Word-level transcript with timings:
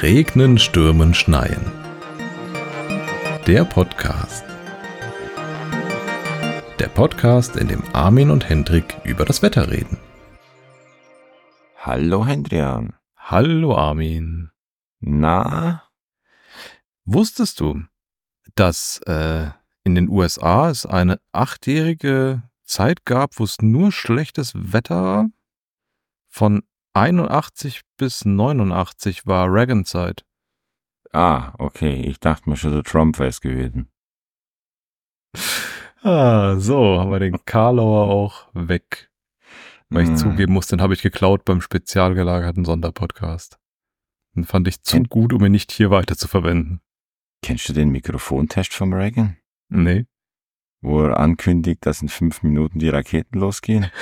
Regnen, 0.00 0.56
Stürmen, 0.58 1.12
Schneien. 1.12 1.60
Der 3.46 3.64
Podcast. 3.66 4.44
Der 6.78 6.88
Podcast, 6.88 7.56
in 7.56 7.68
dem 7.68 7.82
Armin 7.92 8.30
und 8.30 8.48
Hendrik 8.48 8.96
über 9.04 9.26
das 9.26 9.42
Wetter 9.42 9.70
reden. 9.70 9.98
Hallo 11.76 12.24
Hendrian. 12.24 12.94
Hallo 13.14 13.76
Armin. 13.76 14.48
Na? 15.00 15.87
Wusstest 17.10 17.60
du, 17.60 17.84
dass 18.54 18.98
äh, 19.06 19.48
in 19.82 19.94
den 19.94 20.10
USA 20.10 20.68
es 20.68 20.84
eine 20.84 21.18
achtjährige 21.32 22.42
Zeit 22.64 23.06
gab, 23.06 23.38
wo 23.38 23.44
es 23.44 23.62
nur 23.62 23.92
schlechtes 23.92 24.52
Wetter 24.54 25.02
war? 25.02 25.30
Von 26.28 26.64
81 26.92 27.80
bis 27.96 28.26
89 28.26 29.26
war 29.26 29.50
Reagan-Zeit. 29.50 30.26
Ah, 31.10 31.54
okay. 31.56 32.02
Ich 32.02 32.20
dachte 32.20 32.50
mir 32.50 32.58
schon, 32.58 32.72
so 32.74 32.82
Trump 32.82 33.18
wäre 33.18 33.30
es 33.30 33.40
gewesen. 33.40 33.90
Ah, 36.02 36.56
so, 36.58 37.00
haben 37.00 37.10
wir 37.10 37.20
den 37.20 37.42
Karlauer 37.46 38.10
auch 38.10 38.48
weg. 38.52 39.10
Weil 39.88 40.02
ich 40.02 40.08
Hm. 40.10 40.16
zugeben 40.18 40.52
muss, 40.52 40.66
den 40.66 40.82
habe 40.82 40.92
ich 40.92 41.00
geklaut 41.00 41.46
beim 41.46 41.62
spezial 41.62 42.12
gelagerten 42.14 42.66
Sonderpodcast. 42.66 43.58
Den 44.36 44.44
fand 44.44 44.68
ich 44.68 44.82
zu 44.82 45.02
gut, 45.04 45.32
um 45.32 45.42
ihn 45.46 45.52
nicht 45.52 45.72
hier 45.72 45.90
weiter 45.90 46.14
zu 46.14 46.28
verwenden. 46.28 46.82
Kennst 47.42 47.68
du 47.68 47.72
den 47.72 47.90
Mikrofontest 47.90 48.74
von 48.74 48.92
Reagan? 48.92 49.36
Nee. 49.68 50.06
Wo 50.80 51.02
er 51.02 51.18
ankündigt, 51.18 51.84
dass 51.86 52.02
in 52.02 52.08
fünf 52.08 52.42
Minuten 52.42 52.78
die 52.78 52.88
Raketen 52.88 53.38
losgehen? 53.38 53.90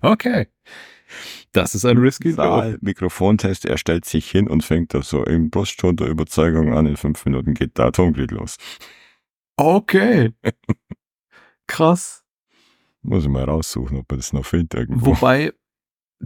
Okay. 0.00 0.46
Das 1.52 1.74
ist 1.74 1.84
ein 1.84 1.98
risky. 1.98 2.32
Saal, 2.32 2.78
Mikrofontest, 2.80 3.64
er 3.64 3.78
stellt 3.78 4.04
sich 4.04 4.30
hin 4.30 4.48
und 4.48 4.62
fängt 4.62 4.94
da 4.94 5.02
so 5.02 5.24
im 5.24 5.50
Brustton 5.50 5.96
der 5.96 6.08
Überzeugung 6.08 6.72
an, 6.72 6.86
in 6.86 6.96
fünf 6.96 7.24
Minuten 7.24 7.54
geht 7.54 7.78
der 7.78 7.86
Atomkrieg 7.86 8.30
los. 8.30 8.56
Okay. 9.56 10.34
Krass. 11.66 12.22
Muss 13.02 13.24
ich 13.24 13.30
mal 13.30 13.44
raussuchen, 13.44 13.98
ob 13.98 14.10
man 14.10 14.18
das 14.18 14.32
noch 14.32 14.44
findet 14.44 14.74
irgendwo. 14.74 15.06
Wobei, 15.06 15.52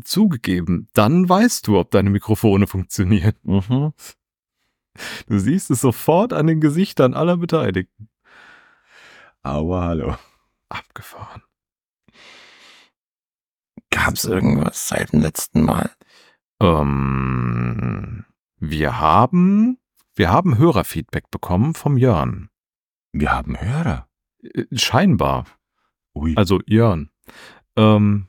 zugegeben, 0.03 0.89
dann 0.95 1.29
weißt 1.29 1.67
du, 1.67 1.79
ob 1.79 1.91
deine 1.93 2.11
Mikrofone 2.11 2.67
funktionieren. 2.67 3.35
Mhm. 3.43 3.93
Du 5.29 5.39
siehst 5.39 5.71
es 5.71 5.81
sofort 5.81 6.33
an 6.33 6.47
den 6.47 6.61
Gesichtern 6.61 7.15
aller 7.15 7.37
Beteiligten. 7.37 8.09
Aber 9.43 9.83
hallo. 9.83 10.17
Abgefahren. 10.69 11.43
Gab's 13.91 14.25
irgendwas 14.25 14.89
seit 14.89 15.13
dem 15.13 15.21
letzten 15.21 15.63
Mal? 15.63 15.91
Ähm, 16.61 18.25
wir 18.59 19.01
haben, 19.01 19.79
wir 20.15 20.31
haben 20.31 20.59
Hörerfeedback 20.59 21.31
bekommen 21.31 21.75
vom 21.75 21.97
Jörn. 21.97 22.49
Wir 23.13 23.33
haben 23.33 23.61
Hörer. 23.61 24.09
Äh, 24.43 24.65
Scheinbar. 24.73 25.47
Ui. 26.15 26.35
Also 26.37 26.61
Jörn. 26.67 27.11
Ähm, 27.77 28.29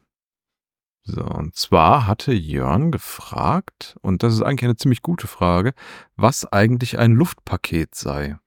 so, 1.03 1.23
und 1.23 1.55
zwar 1.55 2.07
hatte 2.07 2.33
Jörn 2.33 2.91
gefragt, 2.91 3.97
und 4.01 4.23
das 4.23 4.33
ist 4.33 4.41
eigentlich 4.41 4.65
eine 4.65 4.77
ziemlich 4.77 5.01
gute 5.01 5.27
Frage, 5.27 5.73
was 6.15 6.45
eigentlich 6.45 6.97
ein 6.97 7.11
Luftpaket 7.13 7.93
sei. 7.93 8.37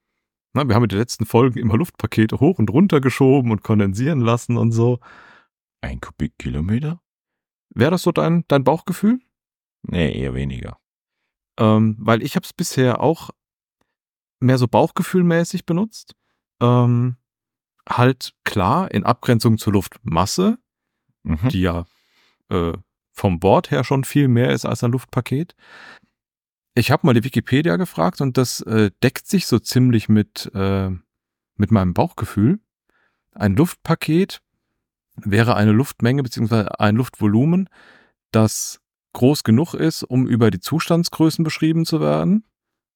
Na, 0.54 0.66
wir 0.66 0.74
haben 0.74 0.84
in 0.84 0.88
den 0.88 0.98
letzten 0.98 1.26
Folgen 1.26 1.58
immer 1.58 1.76
Luftpakete 1.76 2.40
hoch 2.40 2.58
und 2.58 2.70
runter 2.70 3.02
geschoben 3.02 3.50
und 3.50 3.62
kondensieren 3.62 4.20
lassen 4.20 4.56
und 4.56 4.72
so. 4.72 5.00
Ein 5.82 6.00
Kubikkilometer? 6.00 7.02
Wäre 7.74 7.90
das 7.90 8.02
so 8.02 8.12
dein, 8.12 8.44
dein 8.48 8.64
Bauchgefühl? 8.64 9.20
Nee, 9.82 10.18
eher 10.18 10.32
weniger. 10.32 10.78
Ähm, 11.58 11.96
weil 11.98 12.22
ich 12.22 12.36
habe 12.36 12.44
es 12.44 12.54
bisher 12.54 13.00
auch 13.02 13.30
mehr 14.40 14.56
so 14.56 14.66
bauchgefühlmäßig 14.66 15.66
benutzt. 15.66 16.14
Ähm, 16.60 17.16
halt 17.86 18.32
klar 18.44 18.90
in 18.90 19.04
Abgrenzung 19.04 19.58
zur 19.58 19.74
Luftmasse, 19.74 20.58
Mhm. 21.22 21.48
die 21.48 21.62
ja 21.62 21.84
äh, 22.50 22.72
vom 23.12 23.40
Bord 23.40 23.70
her 23.70 23.84
schon 23.84 24.04
viel 24.04 24.28
mehr 24.28 24.50
ist 24.50 24.66
als 24.66 24.84
ein 24.84 24.92
Luftpaket. 24.92 25.54
Ich 26.74 26.90
habe 26.90 27.06
mal 27.06 27.14
die 27.14 27.24
Wikipedia 27.24 27.76
gefragt 27.76 28.20
und 28.20 28.36
das 28.36 28.60
äh, 28.60 28.90
deckt 29.02 29.26
sich 29.26 29.46
so 29.46 29.58
ziemlich 29.58 30.08
mit, 30.08 30.50
äh, 30.54 30.90
mit 31.56 31.70
meinem 31.70 31.94
Bauchgefühl. 31.94 32.60
Ein 33.32 33.56
Luftpaket 33.56 34.42
wäre 35.16 35.56
eine 35.56 35.72
Luftmenge 35.72 36.22
bzw. 36.22 36.68
ein 36.78 36.96
Luftvolumen, 36.96 37.70
das 38.30 38.80
groß 39.14 39.44
genug 39.44 39.72
ist, 39.72 40.02
um 40.02 40.26
über 40.26 40.50
die 40.50 40.60
Zustandsgrößen 40.60 41.42
beschrieben 41.42 41.86
zu 41.86 42.00
werden. 42.00 42.44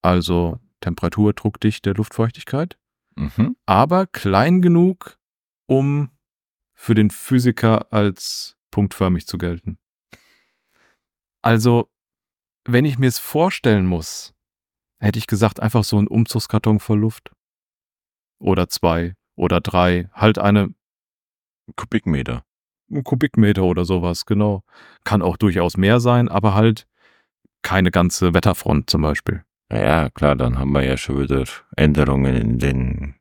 Also 0.03 0.59
Temperatur, 0.81 1.33
Druck, 1.33 1.61
Dichte, 1.61 1.93
Luftfeuchtigkeit 1.93 2.77
Mhm. 3.17 3.57
aber 3.67 4.07
klein 4.07 4.63
genug, 4.63 5.19
um 5.67 6.11
für 6.73 6.95
den 6.95 7.11
Physiker 7.11 7.93
als 7.93 8.57
punktförmig 8.71 9.27
zu 9.27 9.39
gelten. 9.39 9.79
Also, 11.43 11.91
wenn 12.65 12.85
ich 12.85 12.99
mir 12.99 13.09
es 13.09 13.19
vorstellen 13.19 13.87
muss, 13.87 14.35
hätte 14.99 15.19
ich 15.19 15.27
gesagt, 15.27 15.61
einfach 15.61 15.85
so 15.85 15.99
ein 15.99 16.07
Umzugskarton 16.09 16.81
voll 16.81 16.99
Luft. 16.99 17.33
Oder 18.39 18.69
zwei 18.69 19.15
oder 19.37 19.61
drei, 19.61 20.09
halt 20.13 20.39
eine 20.39 20.75
Kubikmeter. 21.77 22.45
ein 22.91 23.05
Kubikmeter 23.05 23.63
oder 23.63 23.85
sowas, 23.85 24.27
genau. 24.27 24.63
Kann 25.05 25.23
auch 25.23 25.37
durchaus 25.37 25.77
mehr 25.77 26.01
sein, 26.01 26.29
aber 26.29 26.55
halt 26.55 26.87
keine 27.63 27.91
ganze 27.91 28.35
Wetterfront 28.35 28.91
zum 28.91 29.03
Beispiel. 29.03 29.45
Ja, 29.71 29.79
ja, 29.79 30.11
klar, 30.11 30.35
dann 30.35 30.59
haben 30.59 30.73
wir 30.73 30.83
ja 30.83 30.97
schon 30.97 31.21
wieder 31.21 31.45
Änderungen 31.77 32.35
in 32.35 32.59
den 32.59 33.15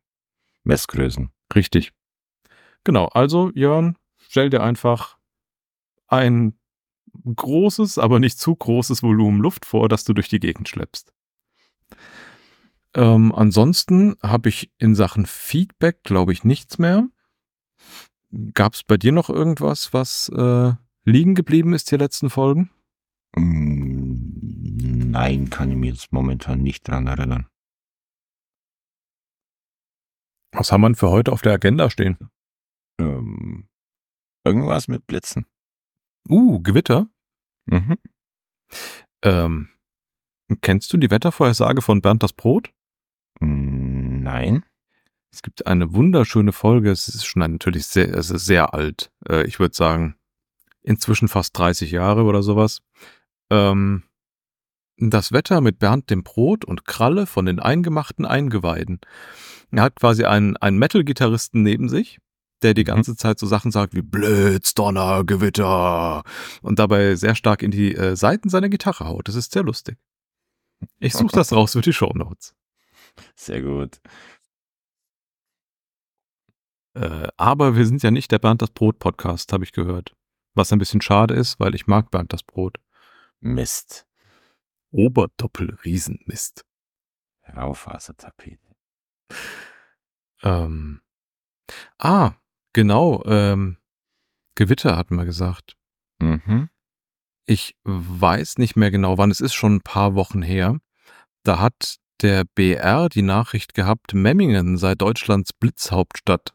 Messgrößen. 0.63 1.31
Richtig. 1.53 1.91
Genau, 2.83 3.05
also 3.07 3.51
Jörn, 3.53 3.95
stell 4.17 4.49
dir 4.49 4.63
einfach 4.63 5.18
ein 6.09 6.57
großes, 7.35 7.97
aber 7.97 8.19
nicht 8.19 8.39
zu 8.39 8.55
großes 8.55 9.03
Volumen 9.03 9.41
Luft 9.41 9.65
vor, 9.65 9.89
das 9.89 10.03
du 10.03 10.13
durch 10.13 10.29
die 10.29 10.39
Gegend 10.39 10.69
schleppst. 10.69 11.13
Ähm, 12.95 13.33
ansonsten 13.33 14.15
habe 14.21 14.49
ich 14.49 14.71
in 14.77 14.95
Sachen 14.95 15.25
Feedback, 15.25 16.03
glaube 16.03 16.33
ich, 16.33 16.43
nichts 16.43 16.77
mehr. 16.77 17.07
Gab 18.53 18.73
es 18.73 18.83
bei 18.83 18.97
dir 18.97 19.11
noch 19.11 19.29
irgendwas, 19.29 19.93
was 19.93 20.29
äh, 20.29 20.73
liegen 21.03 21.35
geblieben 21.35 21.73
ist 21.73 21.91
die 21.91 21.97
letzten 21.97 22.29
Folgen? 22.29 22.71
Mm, 23.35 25.09
Nein, 25.11 25.49
kann 25.49 25.71
ich 25.71 25.77
mir 25.77 25.91
jetzt 25.91 26.13
momentan 26.13 26.61
nicht 26.61 26.87
dran 26.87 27.07
erinnern. 27.07 27.47
Was 30.51 30.71
haben 30.71 30.81
wir 30.81 30.89
denn 30.89 30.95
für 30.95 31.09
heute 31.09 31.31
auf 31.31 31.41
der 31.41 31.53
Agenda 31.53 31.89
stehen? 31.89 32.17
Ähm, 32.99 33.67
irgendwas 34.43 34.87
mit 34.87 35.05
Blitzen. 35.07 35.45
Uh, 36.27 36.59
Gewitter. 36.61 37.07
Mhm. 37.65 37.97
Ähm, 39.23 39.69
kennst 40.61 40.91
du 40.93 40.97
die 40.97 41.11
Wettervorhersage 41.11 41.81
von 41.81 42.01
Bernd 42.01 42.23
das 42.23 42.33
Brot? 42.33 42.71
Mm, 43.39 44.21
Nein. 44.23 44.65
Es 45.31 45.43
gibt 45.43 45.67
eine 45.67 45.93
wunderschöne 45.93 46.51
Folge. 46.53 46.91
Es 46.91 47.07
ist 47.07 47.25
schon 47.25 47.39
natürlich 47.51 47.85
sehr, 47.85 48.13
es 48.13 48.31
ist 48.31 48.45
sehr 48.45 48.73
alt. 48.73 49.11
Äh, 49.27 49.45
ich 49.45 49.59
würde 49.59 49.75
sagen, 49.75 50.15
inzwischen 50.81 51.27
fast 51.27 51.57
30 51.57 51.91
Jahre 51.91 52.23
oder 52.23 52.41
sowas. 52.41 52.81
Ähm, 53.51 54.03
das 54.97 55.31
Wetter 55.31 55.61
mit 55.61 55.79
Bernd 55.79 56.09
dem 56.09 56.23
Brot 56.23 56.65
und 56.65 56.85
Kralle 56.85 57.25
von 57.25 57.45
den 57.45 57.59
eingemachten 57.59 58.25
Eingeweiden. 58.25 58.99
Er 59.71 59.83
hat 59.83 59.95
quasi 59.95 60.25
einen, 60.25 60.57
einen 60.57 60.77
Metal-Gitarristen 60.77 61.61
neben 61.61 61.89
sich, 61.89 62.19
der 62.63 62.73
die 62.73 62.83
ganze 62.83 63.15
Zeit 63.15 63.39
so 63.39 63.47
Sachen 63.47 63.71
sagt 63.71 63.93
wie 63.93 64.01
Blitz, 64.01 64.73
Donner, 64.73 65.23
Gewitter 65.23 66.23
und 66.61 66.79
dabei 66.79 67.15
sehr 67.15 67.35
stark 67.35 67.63
in 67.63 67.71
die 67.71 67.95
äh, 67.95 68.15
Seiten 68.15 68.49
seiner 68.49 68.69
Gitarre 68.69 69.05
haut. 69.05 69.27
Das 69.27 69.35
ist 69.35 69.51
sehr 69.51 69.63
lustig. 69.63 69.97
Ich 70.99 71.13
suche 71.13 71.35
das 71.35 71.51
raus 71.53 71.73
für 71.73 71.81
die 71.81 71.93
Shownotes. 71.93 72.55
Sehr 73.35 73.61
gut. 73.61 73.99
Äh, 76.95 77.27
aber 77.37 77.75
wir 77.75 77.85
sind 77.85 78.03
ja 78.03 78.11
nicht 78.11 78.31
der 78.31 78.39
Bernd 78.39 78.61
das 78.61 78.71
Brot 78.71 78.99
Podcast, 78.99 79.53
habe 79.53 79.63
ich 79.63 79.71
gehört. 79.71 80.15
Was 80.55 80.73
ein 80.73 80.79
bisschen 80.79 81.01
schade 81.01 81.33
ist, 81.33 81.59
weil 81.59 81.75
ich 81.75 81.87
mag 81.87 82.11
Bernd 82.11 82.33
das 82.33 82.43
Brot. 82.43 82.77
Mist. 83.39 84.07
Oberdoppel 84.91 85.77
Riesenmist. 85.85 86.65
Raufasertapete. 87.55 88.75
Ähm, 90.41 91.01
ah, 91.97 92.33
genau. 92.79 93.21
Ähm, 93.25 93.75
Gewitter 94.55 94.95
hatten 94.95 95.17
wir 95.17 95.25
gesagt. 95.25 95.75
Mhm. 96.21 96.69
Ich 97.45 97.75
weiß 97.83 98.57
nicht 98.57 98.77
mehr 98.77 98.89
genau, 98.89 99.17
wann 99.17 99.31
es 99.31 99.41
ist, 99.41 99.53
schon 99.53 99.75
ein 99.75 99.81
paar 99.81 100.15
Wochen 100.15 100.41
her. 100.41 100.79
Da 101.43 101.59
hat 101.59 101.97
der 102.21 102.45
BR 102.55 103.09
die 103.09 103.21
Nachricht 103.21 103.73
gehabt, 103.73 104.13
Memmingen 104.13 104.77
sei 104.77 104.95
Deutschlands 104.95 105.51
Blitzhauptstadt. 105.51 106.53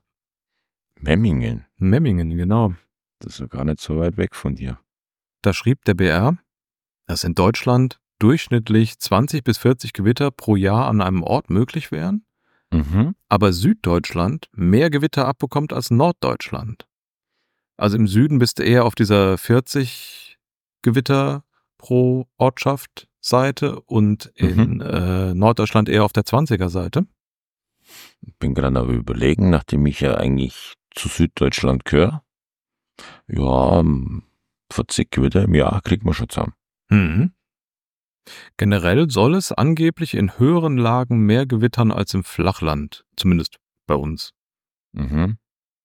Memmingen. 0.98 1.66
Memmingen, 1.76 2.30
genau. 2.30 2.74
Das 3.18 3.34
ist 3.34 3.40
ja 3.40 3.46
gar 3.46 3.64
nicht 3.64 3.80
so 3.80 3.98
weit 3.98 4.16
weg 4.16 4.34
von 4.34 4.54
dir. 4.54 4.78
Da 5.42 5.52
schrieb 5.52 5.84
der 5.84 5.94
BR, 5.94 6.38
dass 7.06 7.24
in 7.24 7.34
Deutschland 7.34 8.00
durchschnittlich 8.18 8.98
20 8.98 9.44
bis 9.44 9.58
40 9.58 9.92
Gewitter 9.92 10.30
pro 10.30 10.56
Jahr 10.56 10.86
an 10.86 11.02
einem 11.02 11.22
Ort 11.22 11.50
möglich 11.50 11.92
wären, 11.92 12.24
Mhm. 12.74 13.14
aber 13.28 13.52
Süddeutschland 13.52 14.48
mehr 14.52 14.90
Gewitter 14.90 15.26
abbekommt 15.26 15.72
als 15.72 15.90
Norddeutschland. 15.90 16.86
Also 17.76 17.96
im 17.96 18.06
Süden 18.06 18.38
bist 18.38 18.58
du 18.58 18.64
eher 18.64 18.84
auf 18.84 18.94
dieser 18.94 19.38
40 19.38 20.38
Gewitter 20.82 21.44
pro 21.78 22.26
Ortschaft 22.36 23.08
Seite 23.20 23.80
und 23.80 24.26
in 24.34 24.80
äh, 24.80 25.34
Norddeutschland 25.34 25.88
eher 25.88 26.04
auf 26.04 26.12
der 26.12 26.24
20er 26.24 26.68
Seite. 26.68 27.06
Bin 28.38 28.54
gerade 28.54 28.78
aber 28.78 28.92
überlegen, 28.92 29.50
nachdem 29.50 29.86
ich 29.86 30.00
ja 30.00 30.16
eigentlich 30.16 30.74
zu 30.90 31.08
Süddeutschland 31.08 31.84
gehöre. 31.84 32.22
Ja, 33.26 33.80
ähm, 33.80 34.24
40 34.72 35.10
Gewitter 35.10 35.42
im 35.42 35.54
Jahr 35.54 35.80
kriegt 35.82 36.04
man 36.04 36.14
schon 36.14 36.28
zusammen. 36.28 36.54
Mhm. 36.90 37.33
Generell 38.56 39.10
soll 39.10 39.34
es 39.34 39.52
angeblich 39.52 40.14
in 40.14 40.38
höheren 40.38 40.76
Lagen 40.76 41.20
mehr 41.20 41.46
gewittern 41.46 41.92
als 41.92 42.14
im 42.14 42.24
Flachland, 42.24 43.04
zumindest 43.16 43.56
bei 43.86 43.94
uns. 43.94 44.32
Mhm. 44.92 45.38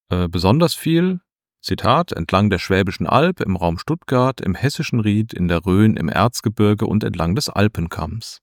Äh, 0.09 0.27
besonders 0.27 0.74
viel, 0.74 1.19
Zitat, 1.62 2.13
entlang 2.13 2.50
der 2.50 2.59
Schwäbischen 2.59 3.06
Alb, 3.06 3.41
im 3.41 3.56
Raum 3.57 3.77
Stuttgart, 3.77 4.39
im 4.39 4.56
Hessischen 4.56 5.01
Ried, 5.01 5.33
in 5.33 5.47
der 5.47 5.65
Rhön, 5.65 5.97
im 5.97 6.07
Erzgebirge 6.07 6.86
und 6.86 7.03
entlang 7.03 7.36
des 7.36 7.50
Alpenkamms. 7.50 8.42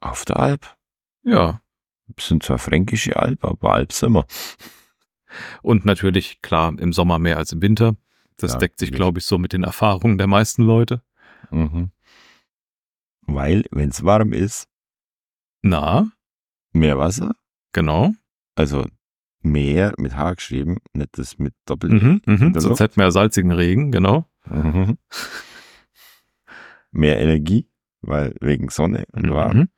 Auf 0.00 0.24
der 0.24 0.38
Alp. 0.38 0.76
Ja, 1.24 1.60
Sind 2.20 2.42
zwar 2.42 2.58
fränkische 2.58 3.16
Alp, 3.16 3.44
aber 3.44 3.72
Alp 3.72 3.92
sind 3.92 4.12
wir. 4.12 4.26
und 5.62 5.84
natürlich, 5.84 6.40
klar, 6.42 6.78
im 6.78 6.92
Sommer 6.92 7.18
mehr 7.18 7.38
als 7.38 7.52
im 7.52 7.62
Winter. 7.62 7.96
Das 8.36 8.52
Ja, 8.52 8.58
deckt 8.58 8.78
sich, 8.78 8.92
glaube 8.92 9.18
ich, 9.18 9.26
so 9.26 9.38
mit 9.38 9.52
den 9.52 9.64
Erfahrungen 9.64 10.18
der 10.18 10.26
meisten 10.26 10.62
Leute. 10.62 11.02
Mhm. 11.50 11.90
Weil, 13.26 13.64
wenn 13.70 13.90
es 13.90 14.04
warm 14.04 14.32
ist, 14.32 14.68
Na, 15.62 16.10
mehr 16.72 16.98
Wasser, 16.98 17.34
genau. 17.72 18.12
also 18.54 18.86
mehr 19.40 19.94
mit 19.98 20.16
H 20.16 20.34
geschrieben, 20.34 20.78
nicht 20.92 21.18
das 21.18 21.38
mit 21.38 21.54
Doppel. 21.66 22.22
Mhm, 22.26 22.52
der 22.52 22.60
Sonst 22.62 22.80
hätten 22.80 23.00
wir 23.00 23.10
salzigen 23.10 23.52
Regen, 23.52 23.92
genau. 23.92 24.28
Mhm. 24.46 24.98
Mehr 26.90 27.18
Energie, 27.18 27.68
weil 28.02 28.36
wegen 28.40 28.68
Sonne 28.68 29.04
und 29.12 29.30
warm. 29.30 29.56
Mhm. 29.56 29.68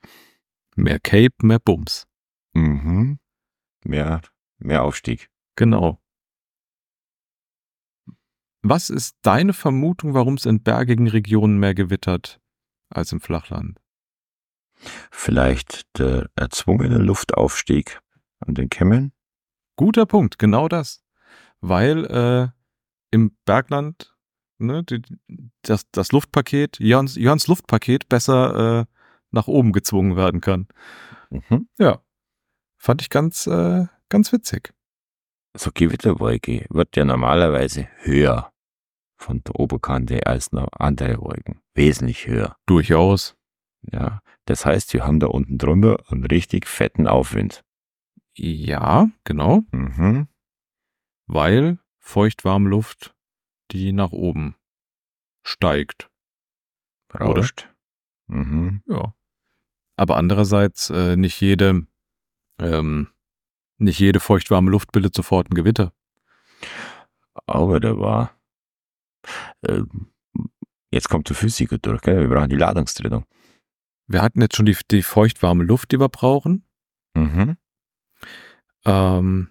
Mehr 0.76 1.00
Cape, 1.00 1.34
mehr 1.42 1.58
Bums. 1.58 2.06
Mhm. 2.52 3.18
Mehr, 3.84 4.20
mehr 4.58 4.82
Aufstieg. 4.82 5.30
Genau. 5.56 5.98
Was 8.62 8.90
ist 8.90 9.16
deine 9.22 9.52
Vermutung, 9.54 10.12
warum 10.12 10.34
es 10.34 10.44
in 10.44 10.62
bergigen 10.62 11.08
Regionen 11.08 11.58
mehr 11.58 11.74
gewittert 11.74 12.40
als 12.90 13.12
im 13.12 13.20
Flachland? 13.20 13.78
Vielleicht 15.10 15.86
der 15.98 16.28
erzwungene 16.36 16.98
Luftaufstieg 16.98 18.00
an 18.40 18.54
den 18.54 18.68
Kämmen. 18.68 19.12
Guter 19.76 20.06
Punkt, 20.06 20.38
genau 20.38 20.68
das. 20.68 21.02
Weil 21.60 22.04
äh, 22.06 22.48
im 23.10 23.36
Bergland 23.44 24.16
ne, 24.58 24.82
die, 24.84 25.02
das, 25.62 25.90
das 25.90 26.12
Luftpaket, 26.12 26.78
Jörns, 26.78 27.16
Jörns 27.16 27.46
Luftpaket 27.46 28.08
besser 28.08 28.80
äh, 28.80 28.84
nach 29.30 29.48
oben 29.48 29.72
gezwungen 29.72 30.16
werden 30.16 30.40
kann. 30.40 30.68
Mhm. 31.30 31.68
Ja, 31.78 32.00
fand 32.78 33.02
ich 33.02 33.10
ganz, 33.10 33.46
äh, 33.46 33.86
ganz 34.08 34.32
witzig. 34.32 34.72
So 35.56 35.70
Gewitterwolke 35.72 36.66
wird 36.68 36.96
ja 36.96 37.04
normalerweise 37.04 37.88
höher 38.02 38.52
von 39.16 39.42
der 39.44 39.58
Oberkante 39.58 40.26
als 40.26 40.52
noch 40.52 40.68
andere 40.72 41.20
Wolken. 41.20 41.60
Wesentlich 41.74 42.26
höher. 42.26 42.56
Durchaus. 42.66 43.36
Ja. 43.82 44.20
Das 44.44 44.64
heißt, 44.64 44.92
wir 44.94 45.04
haben 45.04 45.20
da 45.20 45.26
unten 45.26 45.58
drunter 45.58 45.98
einen 46.08 46.24
richtig 46.24 46.66
fetten 46.66 47.06
Aufwind. 47.06 47.64
Ja, 48.34 49.08
genau. 49.24 49.62
Mhm. 49.72 50.28
Weil 51.26 51.78
feuchtwarme 51.98 52.68
Luft, 52.68 53.14
die 53.72 53.92
nach 53.92 54.12
oben 54.12 54.54
steigt. 55.42 56.10
Rauscht. 57.18 57.68
Mhm. 58.26 58.82
Ja. 58.86 59.14
Aber 59.96 60.16
andererseits 60.16 60.90
äh, 60.90 61.16
nicht 61.16 61.40
jede, 61.40 61.86
ähm, 62.58 63.08
nicht 63.78 63.98
jede 63.98 64.20
feuchtwarme 64.20 64.70
Luft 64.70 64.92
bildet 64.92 65.14
sofort 65.14 65.50
ein 65.50 65.54
Gewitter. 65.54 65.92
Aber 67.46 67.80
da 67.80 67.98
war. 67.98 68.35
Ähm, 69.66 70.12
jetzt 70.90 71.08
kommt 71.08 71.28
der 71.28 71.36
Physiker 71.36 71.78
durch, 71.78 72.02
gell? 72.02 72.20
Wir 72.20 72.28
brauchen 72.28 72.50
die 72.50 72.56
Ladungstrennung. 72.56 73.24
Wir 74.06 74.22
hatten 74.22 74.40
jetzt 74.40 74.56
schon 74.56 74.66
die, 74.66 74.76
die 74.90 75.02
feuchtwarme 75.02 75.64
Luft, 75.64 75.92
die 75.92 76.00
wir 76.00 76.08
brauchen. 76.08 76.64
Mhm. 77.14 77.56
Ähm, 78.84 79.50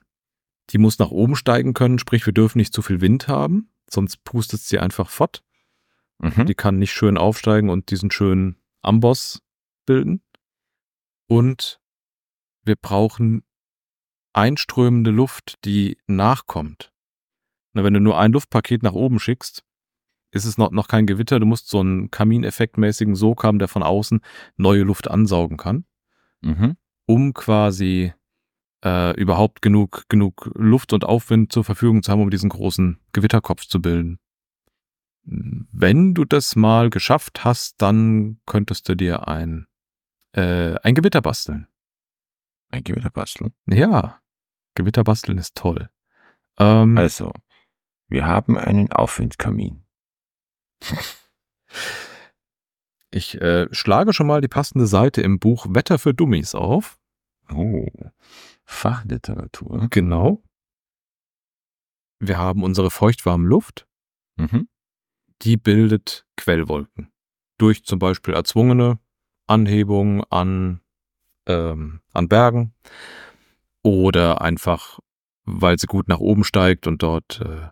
die 0.69 0.77
muss 0.77 0.99
nach 0.99 1.11
oben 1.11 1.35
steigen 1.35 1.73
können, 1.73 1.99
sprich, 1.99 2.25
wir 2.25 2.33
dürfen 2.33 2.57
nicht 2.57 2.73
zu 2.73 2.81
viel 2.81 3.01
Wind 3.01 3.27
haben, 3.27 3.69
sonst 3.89 4.23
pustet 4.23 4.61
sie 4.61 4.79
einfach 4.79 5.09
fort. 5.09 5.43
Mhm. 6.19 6.45
Die 6.45 6.55
kann 6.55 6.79
nicht 6.79 6.93
schön 6.93 7.17
aufsteigen 7.17 7.69
und 7.69 7.91
diesen 7.91 8.09
schönen 8.11 8.57
Amboss 8.81 9.41
bilden. 9.85 10.23
Und 11.27 11.81
wir 12.63 12.75
brauchen 12.75 13.43
einströmende 14.33 15.11
Luft, 15.11 15.63
die 15.65 15.97
nachkommt. 16.07 16.91
Na, 17.75 17.83
wenn 17.83 17.93
du 17.93 17.99
nur 17.99 18.17
ein 18.17 18.31
Luftpaket 18.31 18.83
nach 18.83 18.93
oben 18.93 19.19
schickst, 19.19 19.63
ist 20.31 20.45
es 20.45 20.57
noch, 20.57 20.71
noch 20.71 20.87
kein 20.87 21.05
Gewitter. 21.05 21.39
Du 21.39 21.45
musst 21.45 21.67
so 21.69 21.81
einen 21.81 22.09
Kamineffektmäßigen 22.09 23.15
Sog 23.15 23.43
haben, 23.43 23.59
der 23.59 23.67
von 23.67 23.83
außen 23.83 24.21
neue 24.57 24.83
Luft 24.83 25.09
ansaugen 25.09 25.57
kann, 25.57 25.85
Mhm. 26.41 26.77
um 27.05 27.33
quasi 27.33 28.13
äh, 28.83 29.19
überhaupt 29.19 29.61
genug, 29.61 30.03
genug 30.09 30.51
Luft 30.55 30.93
und 30.93 31.03
Aufwind 31.03 31.51
zur 31.51 31.63
Verfügung 31.63 32.01
zu 32.03 32.11
haben, 32.11 32.21
um 32.21 32.29
diesen 32.29 32.49
großen 32.49 32.99
Gewitterkopf 33.13 33.65
zu 33.65 33.81
bilden. 33.81 34.19
Wenn 35.23 36.13
du 36.13 36.23
das 36.23 36.55
mal 36.55 36.89
geschafft 36.91 37.43
hast, 37.43 37.81
dann 37.81 38.39
könntest 38.45 38.87
du 38.87 38.95
dir 38.95 39.27
ein, 39.27 39.65
äh, 40.33 40.75
ein 40.83 40.93
Gewitter 40.93 41.21
basteln. 41.21 41.67
Ein 42.69 42.83
Gewitterbasteln. 42.83 43.53
Ja, 43.67 44.19
Gewitter 44.75 45.03
basteln 45.03 45.37
ist 45.39 45.55
toll. 45.55 45.89
Ähm, 46.59 46.97
Also, 46.97 47.31
wir 48.07 48.25
haben 48.25 48.57
einen 48.57 48.91
Aufwindkamin. 48.91 49.83
ich 53.11 53.39
äh, 53.41 53.67
schlage 53.73 54.13
schon 54.13 54.27
mal 54.27 54.41
die 54.41 54.47
passende 54.47 54.87
Seite 54.87 55.21
im 55.21 55.39
Buch 55.39 55.65
Wetter 55.69 55.97
für 55.99 56.13
Dummies 56.13 56.55
auf. 56.55 56.99
Oh. 57.53 57.87
Fachliteratur. 58.65 59.87
Genau. 59.89 60.41
Wir 62.19 62.37
haben 62.37 62.63
unsere 62.63 62.89
feuchtwarme 62.91 63.47
Luft, 63.47 63.87
Mhm. 64.37 64.67
die 65.43 65.55
bildet 65.57 66.25
Quellwolken. 66.35 67.11
Durch 67.57 67.85
zum 67.85 67.99
Beispiel 67.99 68.33
erzwungene 68.33 68.99
Anhebung 69.47 70.23
an, 70.25 70.81
ähm, 71.45 72.01
an 72.13 72.27
Bergen 72.27 72.73
oder 73.81 74.41
einfach, 74.41 74.99
weil 75.45 75.77
sie 75.79 75.87
gut 75.87 76.07
nach 76.07 76.19
oben 76.19 76.43
steigt 76.43 76.87
und 76.87 77.01
dort, 77.03 77.39
äh, 77.41 77.69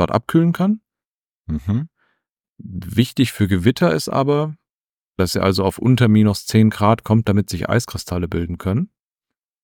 dort 0.00 0.10
abkühlen 0.10 0.52
kann. 0.52 0.80
Mhm. 1.46 1.88
Wichtig 2.58 3.32
für 3.32 3.48
Gewitter 3.48 3.94
ist 3.94 4.08
aber, 4.08 4.56
dass 5.16 5.32
sie 5.32 5.42
also 5.42 5.64
auf 5.64 5.78
unter 5.78 6.08
minus 6.08 6.46
10 6.46 6.70
Grad 6.70 7.04
kommt, 7.04 7.28
damit 7.28 7.50
sich 7.50 7.68
Eiskristalle 7.68 8.28
bilden 8.28 8.58
können. 8.58 8.90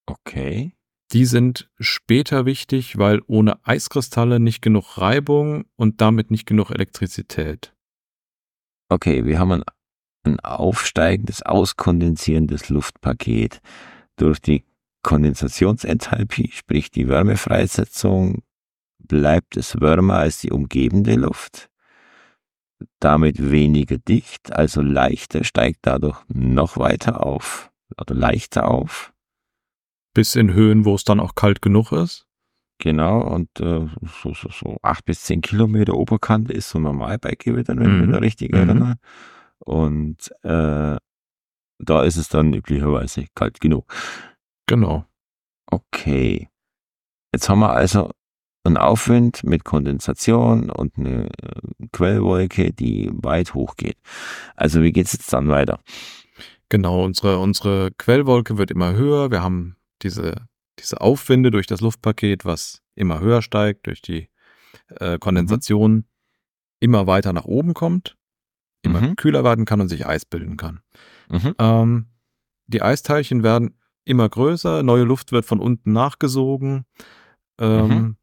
Okay. 0.07 0.73
Die 1.12 1.25
sind 1.25 1.71
später 1.78 2.47
wichtig, 2.47 2.99
weil 2.99 3.23
ohne 3.26 3.64
Eiskristalle 3.64 4.40
nicht 4.40 4.61
genug 4.61 4.99
Reibung 4.99 5.64
und 5.76 6.00
damit 6.00 6.31
nicht 6.31 6.47
genug 6.47 6.71
Elektrizität. 6.71 7.75
Okay, 8.88 9.25
wir 9.25 9.38
haben 9.38 9.52
ein, 9.52 9.62
ein 10.25 10.40
aufsteigendes, 10.40 11.43
auskondensierendes 11.43 12.69
Luftpaket. 12.69 13.61
Durch 14.16 14.40
die 14.40 14.64
Kondensationsenthalpie, 15.02 16.50
sprich 16.52 16.90
die 16.90 17.09
Wärmefreisetzung, 17.09 18.43
bleibt 19.08 19.56
es 19.56 19.80
wärmer 19.80 20.14
als 20.18 20.38
die 20.38 20.50
umgebende 20.50 21.14
Luft. 21.14 21.70
Damit 23.00 23.50
weniger 23.50 23.96
dicht, 23.98 24.52
also 24.52 24.82
leichter, 24.82 25.44
steigt 25.44 25.80
dadurch 25.82 26.18
noch 26.28 26.76
weiter 26.76 27.25
auf 27.25 27.70
oder 28.00 28.14
leichter 28.14 28.68
auf. 28.68 29.12
Bis 30.14 30.34
in 30.34 30.52
Höhen, 30.52 30.84
wo 30.84 30.94
es 30.94 31.04
dann 31.04 31.20
auch 31.20 31.34
kalt 31.34 31.62
genug 31.62 31.92
ist. 31.92 32.26
Genau, 32.78 33.20
und 33.22 33.48
äh, 33.60 33.86
so, 34.22 34.34
so, 34.34 34.50
so 34.50 34.76
acht 34.82 35.06
bis 35.06 35.22
zehn 35.22 35.40
Kilometer 35.40 35.94
Oberkante 35.94 36.52
ist 36.52 36.68
so 36.68 36.78
normal 36.78 37.18
bei 37.18 37.34
Gewittern, 37.38 37.80
wenn 37.80 37.86
ich 37.86 37.92
Mhm. 37.94 38.00
mich 38.06 38.10
da 38.10 38.18
richtig 38.18 38.52
Mhm. 38.52 38.58
erinnere. 38.58 38.94
Und 39.58 40.30
äh, 40.42 40.96
da 41.78 42.02
ist 42.04 42.16
es 42.16 42.28
dann 42.28 42.52
üblicherweise 42.52 43.26
kalt 43.34 43.60
genug. 43.60 43.86
Genau. 44.66 45.06
Okay. 45.70 46.48
Jetzt 47.34 47.48
haben 47.48 47.60
wir 47.60 47.70
also 47.70 48.10
einen 48.66 48.76
Aufwind 48.76 49.44
mit 49.44 49.64
Kondensation 49.64 50.70
und 50.70 50.96
eine 50.99 51.26
äh, 51.26 51.87
Quellwolke, 51.92 52.73
die 52.73 53.11
weit 53.12 53.54
hoch 53.54 53.76
geht. 53.76 53.96
Also 54.54 54.82
wie 54.82 54.92
geht 54.92 55.06
es 55.06 55.12
jetzt 55.12 55.32
dann 55.32 55.49
weiter? 55.49 55.80
Genau, 56.68 57.04
unsere, 57.04 57.38
unsere 57.38 57.90
Quellwolke 57.92 58.58
wird 58.58 58.70
immer 58.70 58.94
höher. 58.94 59.30
Wir 59.30 59.42
haben 59.42 59.76
diese, 60.02 60.49
diese 60.78 61.00
Aufwinde 61.00 61.50
durch 61.50 61.66
das 61.66 61.80
Luftpaket, 61.80 62.44
was 62.44 62.82
immer 62.94 63.20
höher 63.20 63.42
steigt, 63.42 63.87
durch 63.87 64.02
die 64.02 64.28
äh, 64.88 65.18
Kondensation 65.18 65.92
mhm. 65.92 66.04
immer 66.80 67.06
weiter 67.06 67.32
nach 67.32 67.44
oben 67.44 67.75
kommt, 67.75 68.16
immer 68.82 69.00
mhm. 69.00 69.16
kühler 69.16 69.44
werden 69.44 69.64
kann 69.64 69.80
und 69.80 69.88
sich 69.88 70.06
Eis 70.06 70.25
bilden 70.25 70.56
kann. 70.56 70.80
Mhm. 71.30 71.54
Ähm, 71.58 72.06
die 72.66 72.82
Eisteilchen 72.82 73.42
werden 73.42 73.78
immer 74.04 74.28
größer, 74.28 74.82
neue 74.82 75.04
Luft 75.04 75.32
wird 75.32 75.44
von 75.44 75.61
unten 75.61 75.92
nachgesogen. 75.92 76.85
Ähm, 77.58 77.88
mhm. 77.88 78.16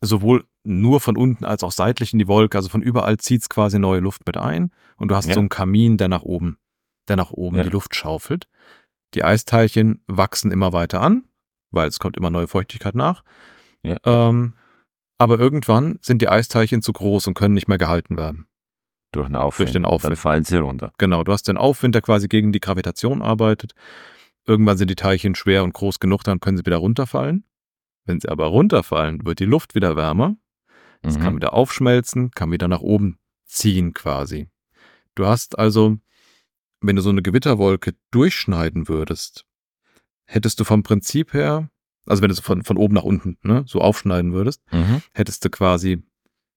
Sowohl 0.00 0.44
nur 0.64 1.00
von 1.00 1.16
unten 1.16 1.44
als 1.44 1.62
auch 1.62 1.72
seitlich 1.72 2.12
in 2.12 2.18
die 2.18 2.28
Wolke, 2.28 2.58
also 2.58 2.68
von 2.68 2.82
überall 2.82 3.16
zieht 3.18 3.42
es 3.42 3.48
quasi 3.48 3.78
neue 3.78 4.00
Luft 4.00 4.26
mit 4.26 4.36
ein 4.36 4.70
und 4.96 5.08
du 5.08 5.14
hast 5.14 5.26
ja. 5.28 5.34
so 5.34 5.40
einen 5.40 5.48
Kamin, 5.48 5.96
der 5.96 6.08
nach 6.08 6.22
oben, 6.22 6.58
der 7.08 7.16
nach 7.16 7.30
oben 7.30 7.56
ja. 7.56 7.62
die 7.62 7.70
Luft 7.70 7.94
schaufelt. 7.94 8.48
Die 9.14 9.24
Eisteilchen 9.24 10.02
wachsen 10.06 10.50
immer 10.50 10.72
weiter 10.72 11.00
an, 11.00 11.24
weil 11.70 11.88
es 11.88 11.98
kommt 11.98 12.16
immer 12.16 12.30
neue 12.30 12.48
Feuchtigkeit 12.48 12.94
nach. 12.94 13.24
Ja. 13.82 13.96
Ähm, 14.04 14.54
aber 15.18 15.38
irgendwann 15.38 15.98
sind 16.00 16.22
die 16.22 16.28
Eisteilchen 16.28 16.82
zu 16.82 16.92
groß 16.92 17.26
und 17.26 17.34
können 17.34 17.54
nicht 17.54 17.68
mehr 17.68 17.78
gehalten 17.78 18.16
werden. 18.16 18.46
Durch 19.12 19.26
den 19.26 19.36
Aufwind. 19.36 19.68
Durch 19.68 19.72
den 19.72 19.84
Aufwind. 19.84 20.12
Dann 20.12 20.16
fallen 20.16 20.44
sie 20.44 20.58
runter. 20.58 20.92
Genau, 20.98 21.24
du 21.24 21.32
hast 21.32 21.48
den 21.48 21.56
Aufwind, 21.56 21.94
der 21.94 22.02
quasi 22.02 22.28
gegen 22.28 22.52
die 22.52 22.60
Gravitation 22.60 23.22
arbeitet. 23.22 23.72
Irgendwann 24.46 24.76
sind 24.76 24.90
die 24.90 24.96
Teilchen 24.96 25.34
schwer 25.34 25.64
und 25.64 25.74
groß 25.74 25.98
genug, 25.98 26.24
dann 26.24 26.40
können 26.40 26.56
sie 26.56 26.66
wieder 26.66 26.76
runterfallen. 26.76 27.44
Wenn 28.08 28.20
sie 28.20 28.28
aber 28.30 28.46
runterfallen, 28.46 29.26
wird 29.26 29.38
die 29.38 29.44
Luft 29.44 29.74
wieder 29.74 29.94
wärmer. 29.94 30.36
Es 31.02 31.18
mhm. 31.18 31.22
kann 31.22 31.36
wieder 31.36 31.52
aufschmelzen, 31.52 32.30
kann 32.30 32.50
wieder 32.50 32.66
nach 32.66 32.80
oben 32.80 33.18
ziehen 33.44 33.92
quasi. 33.92 34.48
Du 35.14 35.26
hast 35.26 35.58
also, 35.58 35.98
wenn 36.80 36.96
du 36.96 37.02
so 37.02 37.10
eine 37.10 37.22
Gewitterwolke 37.22 37.94
durchschneiden 38.10 38.88
würdest, 38.88 39.44
hättest 40.24 40.58
du 40.58 40.64
vom 40.64 40.82
Prinzip 40.82 41.34
her, 41.34 41.68
also 42.06 42.22
wenn 42.22 42.30
du 42.30 42.34
so 42.34 42.42
von, 42.42 42.64
von 42.64 42.78
oben 42.78 42.94
nach 42.94 43.04
unten 43.04 43.36
ne, 43.42 43.64
so 43.66 43.82
aufschneiden 43.82 44.32
würdest, 44.32 44.62
mhm. 44.72 45.02
hättest 45.12 45.44
du 45.44 45.50
quasi 45.50 46.02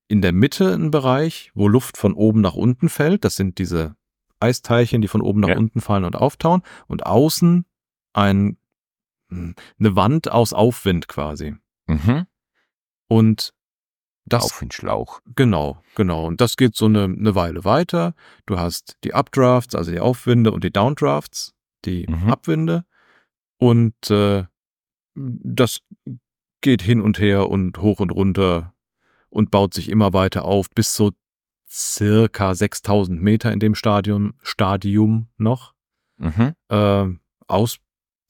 in 0.08 0.22
der 0.22 0.32
Mitte 0.32 0.74
einen 0.74 0.90
Bereich, 0.90 1.52
wo 1.54 1.68
Luft 1.68 1.98
von 1.98 2.14
oben 2.14 2.40
nach 2.40 2.56
unten 2.56 2.88
fällt. 2.88 3.26
Das 3.26 3.36
sind 3.36 3.58
diese 3.58 3.96
Eisteilchen, 4.40 5.02
die 5.02 5.10
von 5.10 5.22
oben 5.22 5.42
nach 5.42 5.50
ja. 5.50 5.58
unten 5.58 5.82
fallen 5.82 6.06
und 6.06 6.16
auftauen. 6.16 6.62
Und 6.88 7.06
außen 7.06 7.66
ein 8.14 8.58
eine 9.32 9.96
Wand 9.96 10.32
aus 10.32 10.54
Aufwind 10.54 11.08
quasi. 11.08 11.56
Mhm. 11.88 12.26
Und 13.08 13.54
das. 14.26 14.46
Aufwindschlauch. 14.46 15.22
Genau, 15.36 15.82
genau. 15.96 16.28
Und 16.28 16.42
das 16.42 16.56
geht 16.56 16.76
so 16.76 16.86
eine, 16.86 17.06
eine 17.06 17.36
Weile 17.36 17.66
weiter. 17.66 18.14
Du 18.46 18.60
hast 18.60 18.98
die 19.04 19.14
Updrafts, 19.14 19.76
also 19.76 19.92
die 19.92 20.00
Aufwinde 20.00 20.52
und 20.52 20.64
die 20.64 20.72
Downdrafts, 20.72 21.54
die 21.86 22.06
mhm. 22.08 22.30
Abwinde. 22.30 22.86
Und 23.58 24.10
äh, 24.10 24.46
das 25.16 25.80
geht 26.62 26.82
hin 26.82 27.02
und 27.02 27.20
her 27.20 27.50
und 27.50 27.80
hoch 27.80 28.00
und 28.00 28.12
runter 28.12 28.74
und 29.30 29.52
baut 29.52 29.74
sich 29.74 29.90
immer 29.90 30.14
weiter 30.14 30.46
auf 30.46 30.70
bis 30.70 30.96
so 30.96 31.12
circa 31.70 32.54
6000 32.54 33.22
Meter 33.22 33.52
in 33.52 33.60
dem 33.60 33.76
Stadium, 33.76 34.34
Stadium 34.44 35.28
noch. 35.38 35.74
Mhm. 36.18 36.54
Äh, 36.70 37.08
aus, 37.48 37.80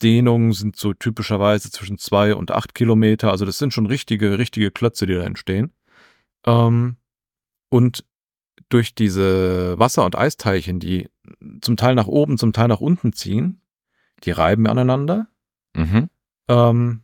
Dehnungen 0.02 0.54
sind 0.54 0.76
so 0.76 0.94
typischerweise 0.94 1.72
zwischen 1.72 1.98
zwei 1.98 2.36
und 2.36 2.52
acht 2.52 2.76
Kilometer. 2.76 3.32
Also 3.32 3.46
das 3.46 3.58
sind 3.58 3.74
schon 3.74 3.86
richtige, 3.86 4.38
richtige 4.38 4.72
Klötze, 4.72 5.06
die 5.06 5.16
da 5.16 5.24
entstehen. 5.24 5.72
Ähm, 6.46 6.98
und 7.70 8.06
durch 8.70 8.96
diese 8.96 9.78
Wasser- 9.80 10.06
und 10.06 10.18
Eisteilchen, 10.18 10.80
die 10.80 11.10
zum 11.62 11.78
Teil 11.78 11.96
nach 11.96 12.08
oben, 12.08 12.38
zum 12.38 12.54
Teil 12.54 12.68
nach 12.68 12.82
unten 12.82 13.14
ziehen, 13.14 13.62
die 14.24 14.32
reiben 14.32 14.68
aneinander. 14.68 15.28
Mhm. 15.76 16.10
Ähm, 16.48 17.02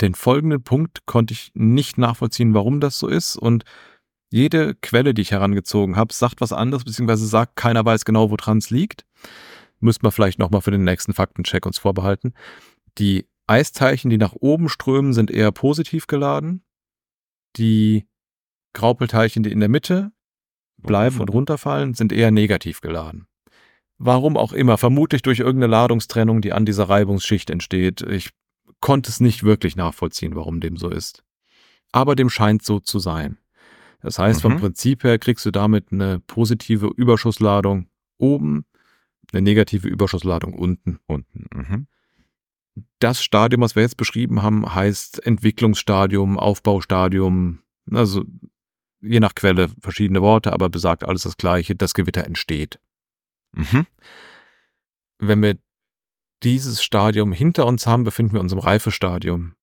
den 0.00 0.14
folgenden 0.14 0.62
Punkt 0.62 1.06
konnte 1.06 1.32
ich 1.32 1.52
nicht 1.54 1.98
nachvollziehen, 1.98 2.54
warum 2.54 2.80
das 2.80 2.98
so 2.98 3.08
ist. 3.08 3.36
Und 3.36 3.64
jede 4.30 4.74
Quelle, 4.74 5.14
die 5.14 5.22
ich 5.22 5.30
herangezogen 5.30 5.96
habe, 5.96 6.12
sagt 6.12 6.40
was 6.40 6.52
anderes, 6.52 6.84
beziehungsweise 6.84 7.26
sagt, 7.26 7.56
keiner 7.56 7.84
weiß 7.84 8.04
genau, 8.04 8.30
woran 8.30 8.58
es 8.58 8.70
liegt 8.70 9.04
müssen 9.82 10.02
wir 10.02 10.12
vielleicht 10.12 10.38
nochmal 10.38 10.60
für 10.60 10.70
den 10.70 10.84
nächsten 10.84 11.12
Faktencheck 11.12 11.66
uns 11.66 11.78
vorbehalten. 11.78 12.34
Die 12.98 13.26
Eisteilchen, 13.46 14.10
die 14.10 14.18
nach 14.18 14.34
oben 14.34 14.68
strömen, 14.68 15.12
sind 15.12 15.30
eher 15.30 15.52
positiv 15.52 16.06
geladen. 16.06 16.64
Die 17.56 18.06
Graupelteilchen, 18.72 19.42
die 19.42 19.52
in 19.52 19.60
der 19.60 19.68
Mitte 19.68 20.12
bleiben 20.78 21.20
und 21.20 21.28
runterfallen, 21.28 21.94
sind 21.94 22.12
eher 22.12 22.30
negativ 22.30 22.80
geladen. 22.80 23.26
Warum 23.98 24.36
auch 24.36 24.52
immer, 24.52 24.78
vermutlich 24.78 25.22
durch 25.22 25.38
irgendeine 25.38 25.70
Ladungstrennung, 25.70 26.40
die 26.40 26.52
an 26.52 26.64
dieser 26.64 26.88
Reibungsschicht 26.88 27.50
entsteht. 27.50 28.02
Ich 28.02 28.30
konnte 28.80 29.10
es 29.10 29.20
nicht 29.20 29.44
wirklich 29.44 29.76
nachvollziehen, 29.76 30.34
warum 30.34 30.60
dem 30.60 30.76
so 30.76 30.88
ist. 30.88 31.22
Aber 31.92 32.16
dem 32.16 32.30
scheint 32.30 32.64
so 32.64 32.80
zu 32.80 32.98
sein. 32.98 33.38
Das 34.00 34.18
heißt, 34.18 34.40
mhm. 34.40 34.50
vom 34.50 34.60
Prinzip 34.60 35.04
her 35.04 35.18
kriegst 35.18 35.46
du 35.46 35.50
damit 35.50 35.92
eine 35.92 36.18
positive 36.20 36.88
Überschussladung 36.96 37.86
oben 38.18 38.64
eine 39.32 39.42
negative 39.42 39.88
Überschussladung 39.88 40.54
unten. 40.54 40.98
Unten. 41.06 41.46
Mhm. 41.54 41.86
Das 42.98 43.22
Stadium, 43.22 43.60
was 43.60 43.76
wir 43.76 43.82
jetzt 43.82 43.96
beschrieben 43.96 44.42
haben, 44.42 44.74
heißt 44.74 45.24
Entwicklungsstadium, 45.26 46.38
Aufbaustadium, 46.38 47.60
also 47.90 48.24
je 49.00 49.20
nach 49.20 49.34
Quelle 49.34 49.68
verschiedene 49.80 50.22
Worte, 50.22 50.52
aber 50.52 50.68
besagt 50.68 51.04
alles 51.04 51.22
das 51.22 51.36
Gleiche, 51.36 51.74
das 51.74 51.94
Gewitter 51.94 52.24
entsteht. 52.24 52.78
Mhm. 53.52 53.86
Wenn 55.18 55.42
wir 55.42 55.58
dieses 56.42 56.82
Stadium 56.82 57.32
hinter 57.32 57.66
uns 57.66 57.86
haben, 57.86 58.04
befinden 58.04 58.34
wir 58.34 58.40
uns 58.40 58.52
im 58.52 58.58
Reifestadium. 58.58 59.54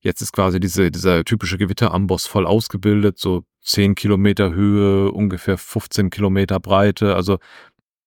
Jetzt 0.00 0.20
ist 0.20 0.32
quasi 0.32 0.60
diese, 0.60 0.90
dieser 0.90 1.24
typische 1.24 1.58
Gewitteramboss 1.58 2.26
voll 2.26 2.46
ausgebildet, 2.46 3.18
so 3.18 3.44
10 3.62 3.94
Kilometer 3.94 4.52
Höhe, 4.52 5.10
ungefähr 5.10 5.56
15 5.56 6.10
Kilometer 6.10 6.60
Breite, 6.60 7.14
also 7.14 7.38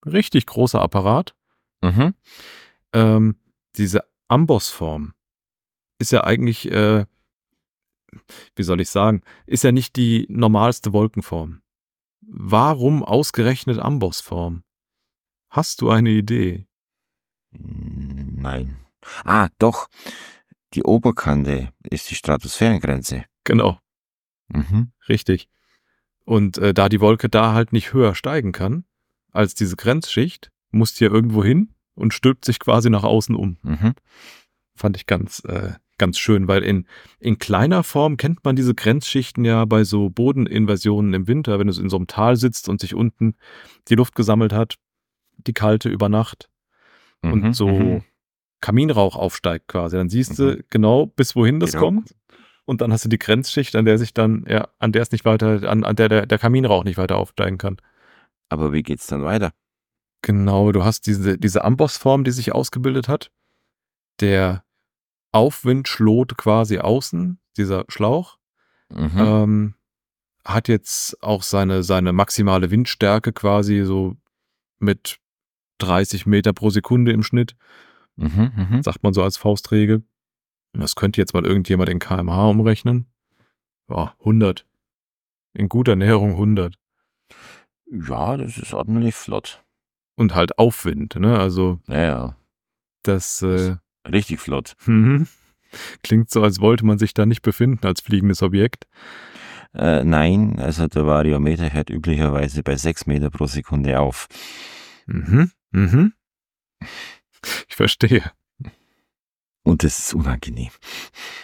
Richtig 0.06 0.46
großer 0.46 0.82
Apparat. 0.82 1.36
Mhm. 1.82 2.14
Ähm, 2.94 3.36
diese 3.76 4.04
Ambossform 4.28 5.14
ist 6.00 6.12
ja 6.12 6.24
eigentlich, 6.24 6.72
äh, 6.72 7.06
wie 8.56 8.64
soll 8.64 8.82
ich 8.82 8.90
sagen, 8.90 9.22
ist 9.46 9.64
ja 9.64 9.72
nicht 9.72 9.96
die 9.96 10.26
normalste 10.30 10.94
Wolkenform. 10.94 11.62
Warum 12.22 13.04
ausgerechnet 13.04 13.80
Ambossform? 13.80 14.64
Hast 15.50 15.82
du 15.82 15.90
eine 15.90 16.10
Idee? 16.10 16.68
Nein. 17.52 18.78
Ah, 19.24 19.50
doch. 19.60 19.88
Die 20.74 20.84
Oberkante 20.84 21.72
ist 21.84 22.10
die 22.10 22.16
Stratosphärengrenze. 22.16 23.26
Genau. 23.44 23.80
Mhm. 24.50 24.92
Richtig. 25.08 25.50
Und 26.26 26.58
äh, 26.58 26.74
da 26.74 26.90
die 26.90 27.00
Wolke 27.00 27.30
da 27.30 27.54
halt 27.54 27.72
nicht 27.72 27.94
höher 27.94 28.14
steigen 28.16 28.52
kann, 28.52 28.84
als 29.38 29.54
diese 29.54 29.76
Grenzschicht, 29.76 30.52
muss 30.72 30.98
hier 30.98 31.12
irgendwo 31.12 31.44
hin 31.44 31.70
und 31.96 32.14
stülpt 32.14 32.46
sich 32.46 32.60
quasi 32.60 32.90
nach 32.90 33.04
außen 33.04 33.36
um. 33.36 33.58
Mhm. 33.62 33.94
Fand 34.76 34.98
ich 34.98 35.06
ganz, 35.06 35.44
äh, 35.46 35.74
ganz 35.98 36.20
schön, 36.20 36.48
weil 36.48 36.64
in, 36.64 36.88
in 37.20 37.38
kleiner 37.38 37.84
Form 37.84 38.18
kennt 38.18 38.44
man 38.44 38.56
diese 38.56 38.76
Grenzschichten 38.76 39.46
ja 39.46 39.66
bei 39.66 39.84
so 39.84 40.10
Bodeninversionen 40.10 41.14
im 41.14 41.28
Winter, 41.28 41.60
wenn 41.60 41.68
du 41.68 41.80
in 41.80 41.90
so 41.90 41.98
einem 41.98 42.08
Tal 42.08 42.36
sitzt 42.36 42.70
und 42.70 42.82
sich 42.82 42.94
unten 42.94 43.36
die 43.88 43.96
Luft 43.96 44.16
gesammelt 44.16 44.54
hat, 44.54 44.76
die 45.38 45.54
kalte 45.54 45.90
über 45.90 46.10
Nacht 46.10 46.50
mhm, 47.22 47.32
und 47.32 47.54
so 47.54 47.68
mhm. 47.68 48.04
Kaminrauch 48.62 49.16
aufsteigt 49.16 49.68
quasi. 49.68 49.98
Dann 49.98 50.10
siehst 50.10 50.38
du 50.40 50.58
mhm. 50.58 50.64
genau, 50.70 51.06
bis 51.08 51.36
wohin 51.36 51.60
das 51.60 51.74
genau. 51.74 51.86
kommt. 51.86 52.16
Und 52.66 52.82
dann 52.82 52.92
hast 52.92 53.06
du 53.06 53.10
die 53.10 53.20
Grenzschicht, 53.20 53.76
an 53.76 53.86
der 53.86 53.98
sich 53.98 54.14
dann, 54.14 54.46
ja, 54.48 54.68
an 54.78 54.92
der 54.92 55.02
es 55.02 55.12
nicht 55.12 55.24
weiter, 55.24 55.70
an, 55.70 55.86
an 55.86 55.96
der, 55.96 56.10
der 56.10 56.26
der 56.26 56.38
Kaminrauch 56.38 56.84
nicht 56.84 56.98
weiter 56.98 57.16
aufsteigen 57.16 57.58
kann. 57.58 57.78
Aber 58.50 58.74
wie 58.74 58.84
geht's 58.84 59.08
dann 59.08 59.24
weiter? 59.24 59.54
Genau, 60.22 60.72
du 60.72 60.84
hast 60.84 61.08
diese, 61.08 61.38
diese 61.38 61.64
Ambossform, 61.64 62.24
die 62.24 62.32
sich 62.32 62.54
ausgebildet 62.54 63.08
hat. 63.08 63.32
Der 64.20 64.64
Aufwind 65.32 65.88
schlot 65.88 66.38
quasi 66.38 66.80
außen, 66.80 67.40
dieser 67.58 67.86
Schlauch. 67.88 68.38
Mhm. 68.90 69.12
Ähm, 69.18 69.74
hat 70.44 70.68
jetzt 70.68 71.22
auch 71.22 71.44
seine, 71.44 71.84
seine 71.84 72.14
maximale 72.14 72.72
Windstärke 72.72 73.34
quasi 73.34 73.84
so 73.84 74.16
mit 74.80 75.20
30 75.80 76.26
Meter 76.26 76.54
pro 76.54 76.70
Sekunde 76.70 77.12
im 77.12 77.24
Schnitt. 77.24 77.56
Mhm, 78.16 78.52
mh. 78.56 78.84
Sagt 78.84 79.04
man 79.04 79.14
so 79.14 79.24
als 79.24 79.38
Faustregel. 79.38 80.04
Das 80.74 80.96
könnte 80.96 81.22
jetzt 81.22 81.34
mal 81.34 81.46
irgendjemand 81.46 81.90
in 81.90 82.00
kmh 82.00 82.50
umrechnen. 82.50 83.08
Ja, 83.90 84.16
100. 84.20 84.66
In 85.54 85.70
guter 85.70 85.96
Näherung 85.96 86.32
100. 86.32 86.78
Ja, 87.92 88.38
das 88.38 88.58
ist 88.58 88.74
ordentlich 88.74 89.16
flott. 89.16 89.64
und 90.16 90.36
halt 90.36 90.58
Aufwind, 90.58 91.16
ne? 91.16 91.40
Also 91.40 91.80
Naja, 91.88 92.36
das 93.04 93.42
äh, 93.42 93.78
richtig 94.08 94.40
flott. 94.40 94.76
mhm. 94.86 95.28
klingt 96.04 96.30
so, 96.30 96.42
als 96.44 96.60
wollte 96.60 96.86
man 96.86 96.98
sich 96.98 97.14
da 97.14 97.26
nicht 97.26 97.42
befinden 97.42 97.86
als 97.86 98.02
fliegendes 98.02 98.42
Objekt. 98.44 98.88
Äh, 99.74 100.04
nein, 100.04 100.60
also 100.60 100.88
der 100.88 101.06
Variometer 101.06 101.72
hört 101.72 101.90
üblicherweise 101.90 102.64
bei 102.64 102.76
6 102.78 103.06
Meter 103.06 103.30
pro 103.30 103.46
Sekunde 103.46 104.00
auf. 104.00 104.28
Mhm. 105.06 105.52
Mhm. 105.72 106.14
Ich 107.70 107.76
verstehe. 107.76 108.32
Und 109.64 109.84
das 109.84 110.00
ist 110.00 110.14
unangenehm. 110.14 110.72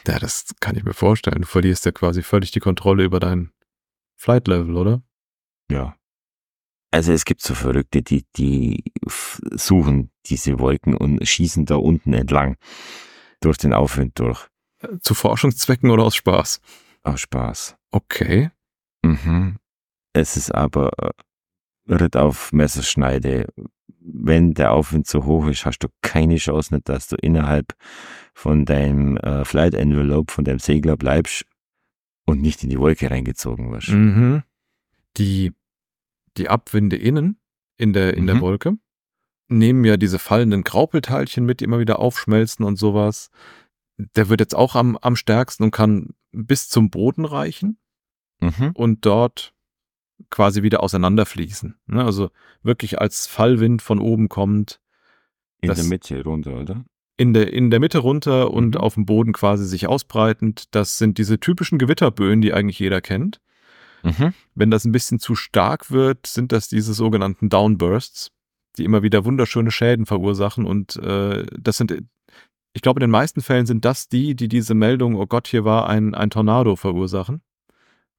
Ja, 0.07 0.17
das 0.17 0.45
kann 0.61 0.75
ich 0.77 0.83
mir 0.83 0.93
vorstellen. 0.93 1.41
Du 1.41 1.47
verlierst 1.47 1.85
ja 1.85 1.91
quasi 1.91 2.23
völlig 2.23 2.51
die 2.51 2.61
Kontrolle 2.61 3.03
über 3.03 3.19
dein 3.19 3.51
Flight 4.15 4.47
Level, 4.47 4.77
oder? 4.77 5.01
Ja. 5.69 5.95
Also 6.93 7.11
es 7.11 7.25
gibt 7.25 7.41
so 7.41 7.55
Verrückte, 7.55 8.03
die, 8.03 8.23
die 8.37 8.83
suchen 9.55 10.11
diese 10.27 10.59
Wolken 10.59 10.93
und 10.93 11.27
schießen 11.27 11.65
da 11.65 11.77
unten 11.77 12.13
entlang. 12.13 12.55
Durch 13.41 13.57
den 13.57 13.73
Aufwind 13.73 14.19
durch. 14.19 14.47
Zu 15.01 15.15
Forschungszwecken 15.15 15.89
oder 15.89 16.03
aus 16.03 16.15
Spaß? 16.15 16.61
Aus 17.01 17.21
Spaß. 17.21 17.77
Okay. 17.89 18.51
Mhm. 19.03 19.57
Es 20.13 20.37
ist 20.37 20.53
aber 20.53 20.91
äh, 20.99 21.93
Ritt 21.95 22.15
auf 22.15 22.53
Messerschneide. 22.53 23.47
Wenn 23.99 24.53
der 24.53 24.71
Aufwind 24.71 25.07
so 25.07 25.25
hoch 25.25 25.47
ist, 25.47 25.65
hast 25.65 25.79
du 25.79 25.87
keine 26.03 26.35
Chance 26.35 26.75
nicht, 26.75 26.89
dass 26.89 27.07
du 27.07 27.15
innerhalb 27.15 27.73
von 28.35 28.65
deinem 28.65 29.17
äh, 29.17 29.45
Flight 29.45 29.73
Envelope, 29.73 30.31
von 30.31 30.45
deinem 30.45 30.59
Segler 30.59 30.95
bleibst 30.95 31.45
und 32.27 32.39
nicht 32.39 32.63
in 32.63 32.69
die 32.69 32.77
Wolke 32.77 33.09
reingezogen 33.09 33.71
wirst. 33.71 33.89
Mhm. 33.89 34.43
Die, 35.17 35.53
die 36.37 36.49
Abwinde 36.49 36.95
innen 36.95 37.39
in 37.77 37.93
der, 37.93 38.15
in 38.15 38.25
der 38.27 38.35
Mhm. 38.35 38.41
Wolke 38.41 38.77
nehmen 39.49 39.83
ja 39.85 39.97
diese 39.97 40.19
fallenden 40.19 40.63
Graupelteilchen 40.63 41.45
mit, 41.45 41.59
die 41.59 41.65
immer 41.65 41.79
wieder 41.79 41.99
aufschmelzen 41.99 42.65
und 42.65 42.77
sowas. 42.77 43.29
Der 44.15 44.29
wird 44.29 44.39
jetzt 44.39 44.55
auch 44.55 44.75
am, 44.75 44.97
am 44.97 45.15
stärksten 45.15 45.63
und 45.63 45.71
kann 45.71 46.09
bis 46.31 46.69
zum 46.69 46.89
Boden 46.89 47.25
reichen 47.25 47.77
Mhm. 48.41 48.71
und 48.73 49.05
dort 49.05 49.53
quasi 50.29 50.63
wieder 50.63 50.81
auseinanderfließen. 50.83 51.75
Ne? 51.87 52.03
Also 52.03 52.29
wirklich 52.61 52.99
als 52.99 53.27
Fallwind 53.27 53.81
von 53.81 53.99
oben 53.99 54.29
kommt, 54.29 54.79
In 55.61 55.73
der 55.73 55.83
Mitte 55.85 56.23
runter, 56.23 56.59
oder? 56.59 56.85
in 57.17 57.33
der, 57.33 57.53
in 57.53 57.69
der 57.69 57.79
Mitte 57.79 57.99
runter 57.99 58.51
und 58.51 58.75
Mhm. 58.75 58.81
auf 58.81 58.95
dem 58.95 59.05
Boden 59.05 59.33
quasi 59.33 59.65
sich 59.65 59.87
ausbreitend. 59.87 60.73
Das 60.75 60.97
sind 60.97 61.17
diese 61.19 61.39
typischen 61.39 61.77
Gewitterböen, 61.77 62.41
die 62.41 62.53
eigentlich 62.53 62.79
jeder 62.79 63.01
kennt. 63.01 63.39
Mhm. 64.03 64.33
Wenn 64.53 64.71
das 64.71 64.85
ein 64.85 64.91
bisschen 64.91 65.19
zu 65.19 65.35
stark 65.35 65.91
wird, 65.91 66.27
sind 66.27 66.51
das 66.51 66.67
diese 66.67 66.93
sogenannten 66.93 67.49
Downbursts, 67.49 68.31
die 68.77 68.83
immer 68.83 69.01
wieder 69.01 69.25
wunderschöne 69.25 69.71
Schäden 69.71 70.05
verursachen. 70.05 70.65
Und 70.65 70.97
äh, 70.97 71.45
das 71.57 71.77
sind, 71.77 72.03
ich 72.73 72.81
glaube, 72.81 72.99
in 72.99 73.07
den 73.07 73.11
meisten 73.11 73.41
Fällen 73.41 73.65
sind 73.65 73.85
das 73.85 74.09
die, 74.09 74.35
die 74.35 74.47
diese 74.47 74.73
Meldung, 74.73 75.15
oh 75.15 75.25
Gott, 75.25 75.47
hier 75.47 75.63
war 75.65 75.89
ein, 75.89 76.13
ein 76.13 76.29
Tornado 76.29 76.75
verursachen. 76.75 77.41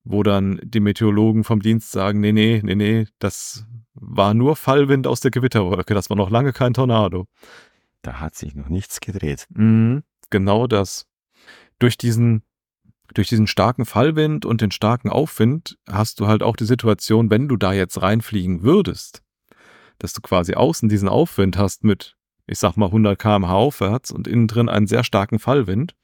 Wo 0.06 0.22
dann 0.22 0.60
die 0.62 0.80
Meteorologen 0.80 1.44
vom 1.44 1.60
Dienst 1.60 1.90
sagen, 1.90 2.20
nee, 2.20 2.32
nee, 2.32 2.60
nee, 2.62 2.74
nee, 2.74 3.06
das 3.18 3.64
war 3.94 4.34
nur 4.34 4.54
Fallwind 4.54 5.06
aus 5.06 5.20
der 5.20 5.30
Gewitterwolke, 5.30 5.94
das 5.94 6.10
war 6.10 6.16
noch 6.16 6.28
lange 6.30 6.52
kein 6.52 6.74
Tornado. 6.74 7.26
Da 8.02 8.20
hat 8.20 8.34
sich 8.34 8.54
noch 8.54 8.68
nichts 8.68 9.00
gedreht. 9.00 9.46
Mhm, 9.48 10.02
genau 10.28 10.66
das. 10.66 11.06
Durch 11.78 11.96
diesen, 11.96 12.42
durch 13.12 13.28
diesen 13.28 13.46
starken 13.46 13.84
Fallwind 13.84 14.46
und 14.46 14.60
den 14.60 14.70
starken 14.70 15.10
Aufwind 15.10 15.76
hast 15.90 16.20
du 16.20 16.26
halt 16.26 16.42
auch 16.42 16.56
die 16.56 16.64
Situation, 16.64 17.30
wenn 17.30 17.48
du 17.48 17.56
da 17.56 17.72
jetzt 17.72 18.00
reinfliegen 18.00 18.62
würdest, 18.62 19.22
dass 19.98 20.12
du 20.14 20.22
quasi 20.22 20.54
außen 20.54 20.88
diesen 20.88 21.08
Aufwind 21.08 21.58
hast 21.58 21.84
mit, 21.84 22.16
ich 22.46 22.58
sag 22.58 22.76
mal, 22.76 22.86
100 22.86 23.18
km/h 23.18 23.52
aufwärts 23.52 24.10
und 24.10 24.26
innen 24.26 24.48
drin 24.48 24.68
einen 24.68 24.86
sehr 24.86 25.04
starken 25.04 25.38
Fallwind. 25.38 25.94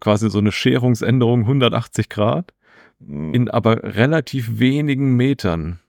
Quasi 0.00 0.30
so 0.30 0.38
eine 0.38 0.52
Scherungsänderung 0.52 1.40
180 1.40 2.08
Grad 2.08 2.54
in 3.00 3.50
aber 3.50 3.82
relativ 3.82 4.60
wenigen 4.60 5.16
Metern. 5.16 5.80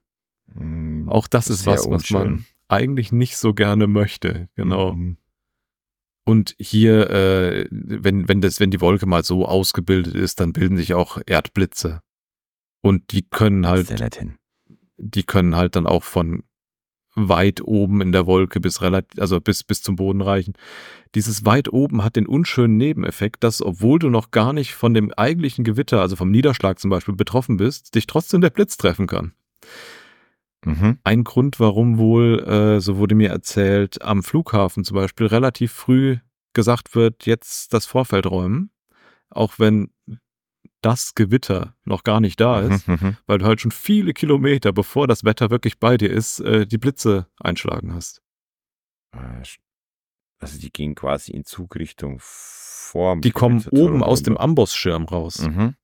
Mhm. 0.53 1.07
Auch 1.09 1.27
das 1.27 1.47
ist 1.49 1.63
Sehr 1.63 1.73
was, 1.73 1.89
was 1.89 2.09
man 2.09 2.21
unschön. 2.23 2.45
eigentlich 2.67 3.11
nicht 3.11 3.37
so 3.37 3.53
gerne 3.53 3.87
möchte. 3.87 4.49
Genau. 4.55 4.93
Mhm. 4.93 5.17
Und 6.25 6.55
hier, 6.57 7.09
äh, 7.09 7.67
wenn, 7.69 8.29
wenn, 8.29 8.41
das, 8.41 8.59
wenn 8.59 8.71
die 8.71 8.81
Wolke 8.81 9.05
mal 9.05 9.23
so 9.23 9.45
ausgebildet 9.45 10.15
ist, 10.15 10.39
dann 10.39 10.53
bilden 10.53 10.77
sich 10.77 10.93
auch 10.93 11.19
Erdblitze. 11.25 12.01
Und 12.81 13.11
die 13.11 13.23
können 13.23 13.67
halt, 13.67 13.89
die 14.97 15.23
können 15.23 15.55
halt 15.55 15.75
dann 15.75 15.87
auch 15.87 16.03
von 16.03 16.43
weit 17.15 17.61
oben 17.61 18.01
in 18.01 18.11
der 18.11 18.25
Wolke 18.25 18.59
bis 18.59 18.81
relativ, 18.81 19.19
also 19.19 19.39
bis, 19.39 19.63
bis 19.63 19.81
zum 19.81 19.95
Boden 19.95 20.21
reichen. 20.21 20.53
Dieses 21.15 21.45
weit 21.45 21.71
oben 21.71 22.03
hat 22.03 22.15
den 22.15 22.25
unschönen 22.25 22.77
Nebeneffekt, 22.77 23.43
dass, 23.43 23.61
obwohl 23.61 23.99
du 23.99 24.09
noch 24.09 24.31
gar 24.31 24.51
nicht 24.53 24.73
von 24.73 24.93
dem 24.93 25.11
eigentlichen 25.13 25.63
Gewitter, 25.63 26.01
also 26.01 26.15
vom 26.15 26.31
Niederschlag 26.31 26.79
zum 26.79 26.89
Beispiel, 26.89 27.15
betroffen 27.15 27.57
bist, 27.57 27.93
dich 27.95 28.07
trotzdem 28.07 28.41
der 28.41 28.49
Blitz 28.49 28.77
treffen 28.77 29.07
kann. 29.07 29.33
Mhm. 30.65 30.99
Ein 31.03 31.23
Grund, 31.23 31.59
warum 31.59 31.97
wohl, 31.97 32.39
äh, 32.47 32.79
so 32.81 32.97
wurde 32.97 33.15
mir 33.15 33.29
erzählt, 33.29 34.01
am 34.01 34.23
Flughafen 34.23 34.83
zum 34.83 34.95
Beispiel 34.95 35.27
relativ 35.27 35.71
früh 35.71 36.17
gesagt 36.53 36.95
wird, 36.95 37.25
jetzt 37.25 37.73
das 37.73 37.85
Vorfeld 37.85 38.25
räumen, 38.27 38.69
auch 39.29 39.59
wenn 39.59 39.89
das 40.81 41.15
Gewitter 41.15 41.75
noch 41.85 42.03
gar 42.03 42.19
nicht 42.19 42.39
da 42.39 42.59
ist, 42.59 42.87
Mhm. 42.87 42.97
Mhm. 43.01 43.17
weil 43.25 43.37
du 43.37 43.45
halt 43.45 43.61
schon 43.61 43.71
viele 43.71 44.13
Kilometer, 44.13 44.73
bevor 44.73 45.07
das 45.07 45.23
Wetter 45.23 45.49
wirklich 45.49 45.79
bei 45.79 45.97
dir 45.97 46.11
ist, 46.11 46.39
äh, 46.41 46.65
die 46.67 46.77
Blitze 46.77 47.27
einschlagen 47.39 47.93
hast. 47.93 48.21
Äh, 49.13 49.43
Also 50.39 50.59
die 50.59 50.71
gehen 50.73 50.93
quasi 50.93 51.31
in 51.31 51.45
Zugrichtung 51.45 52.17
vor. 52.19 53.15
Die 53.21 53.31
kommen 53.31 53.65
oben 53.71 54.03
aus 54.03 54.23
dem 54.23 54.35
Ambossschirm 54.37 55.05
raus. 55.05 55.39
Mhm. 55.47 55.75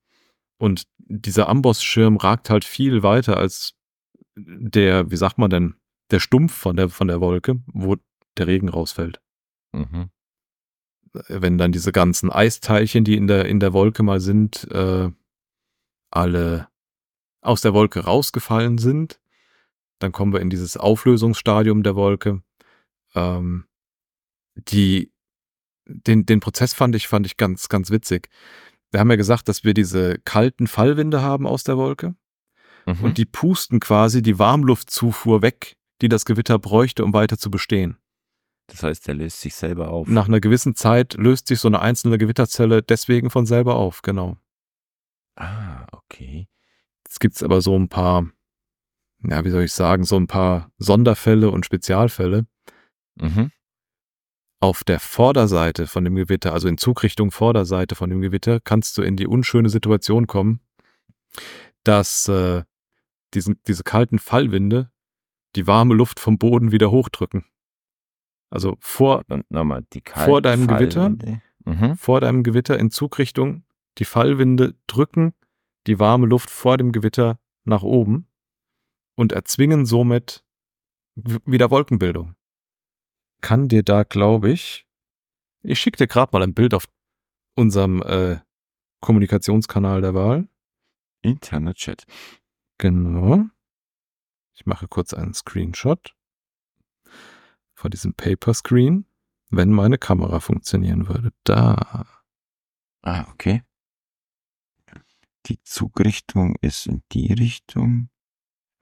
Und 0.58 0.84
dieser 0.98 1.48
Ambossschirm 1.48 2.18
ragt 2.18 2.50
halt 2.50 2.66
viel 2.66 3.02
weiter 3.02 3.38
als 3.38 3.74
der, 4.48 5.12
wie 5.12 5.18
sagt 5.18 5.38
man 5.38 5.50
denn, 5.50 5.76
der 6.12 6.20
Stumpf 6.20 6.54
von 6.54 6.76
der, 6.76 6.90
von 6.90 7.08
der 7.08 7.22
Wolke, 7.22 7.62
wo 7.68 7.98
der 8.38 8.48
Regen 8.48 8.70
rausfällt. 8.70 9.22
Mhm. 9.72 10.10
wenn 11.28 11.58
dann 11.58 11.72
diese 11.72 11.92
ganzen 11.92 12.32
Eisteilchen, 12.32 13.04
die 13.04 13.16
in 13.16 13.28
der, 13.28 13.46
in 13.46 13.60
der 13.60 13.74
Wolke 13.74 14.02
mal 14.04 14.20
sind, 14.20 14.70
äh, 14.72 15.12
alle 16.12 16.68
aus 17.42 17.62
der 17.62 17.74
Wolke 17.74 18.02
rausgefallen 18.02 18.78
sind, 18.80 19.20
dann 20.00 20.12
kommen 20.12 20.34
wir 20.34 20.40
in 20.40 20.50
dieses 20.50 20.78
Auflösungsstadium 20.78 21.84
der 21.84 21.96
Wolke. 21.96 22.42
Ähm, 23.16 23.66
die, 24.56 25.12
den, 25.86 26.26
den 26.26 26.40
Prozess 26.40 26.74
fand 26.74 26.96
ich, 26.96 27.08
fand 27.08 27.26
ich 27.26 27.38
ganz, 27.38 27.70
ganz 27.70 27.92
witzig. 27.92 28.30
Wir 28.92 29.00
haben 29.00 29.10
ja 29.10 29.18
gesagt, 29.18 29.48
dass 29.50 29.64
wir 29.64 29.74
diese 29.74 30.18
kalten 30.20 30.68
Fallwinde 30.68 31.22
haben 31.22 31.46
aus 31.46 31.64
der 31.64 31.78
Wolke 31.78 32.16
Mhm. 32.86 33.04
und 33.04 33.18
die 33.18 33.26
pusten 33.26 33.80
quasi 33.80 34.22
die 34.22 34.40
Warmluftzufuhr 34.40 35.42
weg, 35.42 35.76
die 36.02 36.10
das 36.10 36.26
Gewitter 36.26 36.60
bräuchte, 36.60 37.04
um 37.04 37.14
weiter 37.14 37.38
zu 37.38 37.52
bestehen. 37.52 37.98
das 38.68 38.84
heißt, 38.84 39.08
der 39.08 39.16
löst 39.16 39.42
sich 39.42 39.56
selber 39.56 39.90
auf. 39.90 40.08
Nach 40.08 40.28
einer 40.28 40.40
gewissen 40.40 40.76
Zeit 40.76 41.16
löst 41.16 41.48
sich 41.48 41.60
so 41.60 41.68
eine 41.68 41.82
einzelne 41.82 42.18
Gewitterzelle 42.18 42.84
deswegen 42.84 43.30
von 43.30 43.46
selber 43.46 43.76
auf, 43.76 44.02
genau. 44.02 44.38
Ah, 45.36 45.88
okay. 45.92 46.48
Jetzt 47.06 47.20
gibt's 47.20 47.42
aber 47.42 47.62
so 47.62 47.76
ein 47.76 47.90
paar, 47.90 48.28
ja, 49.24 49.44
wie 49.44 49.50
soll 49.50 49.64
ich 49.64 49.74
sagen, 49.74 50.04
so 50.04 50.18
ein 50.18 50.28
paar 50.28 50.72
Sonderfälle 50.78 51.50
und 51.50 51.66
Spezialfälle. 51.66 52.46
Mhm. 53.16 53.52
Auf 54.62 54.84
der 54.84 55.00
Vorderseite 55.00 55.88
von 55.88 56.04
dem 56.04 56.16
Gewitter, 56.16 56.54
also 56.54 56.68
in 56.68 56.78
Zugrichtung 56.78 57.32
Vorderseite 57.32 57.96
von 57.96 58.10
dem 58.10 58.22
Gewitter, 58.22 58.60
kannst 58.60 58.98
du 58.98 59.02
in 59.02 59.16
die 59.16 59.26
unschöne 59.26 59.70
Situation 59.70 60.28
kommen, 60.28 60.60
dass 61.84 62.28
äh, 62.28 62.64
diesen, 63.34 63.60
diese 63.68 63.84
kalten 63.84 64.20
Fallwinde 64.20 64.92
die 65.56 65.68
warme 65.68 65.96
Luft 65.96 66.20
vom 66.20 66.38
Boden 66.38 66.72
wieder 66.72 66.92
hochdrücken. 66.92 67.46
Also 68.52 68.78
vor, 68.80 69.24
Vor 70.26 70.42
deinem 70.42 70.68
Gewitter? 70.68 71.10
Mhm. 71.66 71.98
vor 71.98 72.22
deinem 72.22 72.44
Gewitter 72.44 72.80
in 72.80 72.90
Zugrichtung, 72.90 73.64
die 73.98 74.06
Fallwinde 74.06 74.76
drücken 74.88 75.34
die 75.88 76.00
warme 76.00 76.28
Luft 76.28 76.50
vor 76.50 76.78
dem 76.78 76.92
Gewitter 76.92 77.40
nach 77.64 77.84
oben 77.84 78.28
und 79.16 79.32
erzwingen 79.32 79.86
somit 79.86 80.44
wieder 81.16 81.72
Wolkenbildung. 81.72 82.36
Kann 83.42 83.68
dir 83.68 83.84
da, 83.84 84.04
glaube 84.04 84.52
ich, 84.52 84.86
ich 85.62 85.80
schicke 85.80 85.98
dir 85.98 86.08
gerade 86.08 86.30
mal 86.32 86.44
ein 86.44 86.54
Bild 86.54 86.74
auf 86.74 86.86
unserem 87.56 88.02
äh, 88.02 88.40
Kommunikationskanal 89.02 90.02
der 90.02 90.14
Wahl. 90.14 90.48
Interner 91.22 91.74
Chat. 91.74 92.06
Genau. 92.80 93.46
Ich 94.56 94.66
mache 94.66 94.88
kurz 94.88 95.14
einen 95.14 95.34
Screenshot 95.34 96.16
von 97.76 97.92
diesem 97.92 98.14
Paper 98.14 98.54
Screen, 98.54 99.06
wenn 99.50 99.72
meine 99.72 99.98
Kamera 99.98 100.40
funktionieren 100.40 101.08
würde. 101.08 101.32
Da. 101.44 102.08
Ah, 103.04 103.26
okay. 103.32 103.64
Die 105.46 105.62
Zugrichtung 105.64 106.56
ist 106.62 106.88
in 106.88 107.04
die 107.12 107.32
Richtung. 107.34 108.10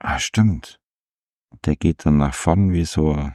Ah, 0.00 0.18
stimmt. 0.18 0.80
der 1.64 1.76
geht 1.76 2.04
dann 2.06 2.18
nach 2.18 2.34
vorn 2.34 2.72
wie 2.72 2.84
so, 2.84 3.30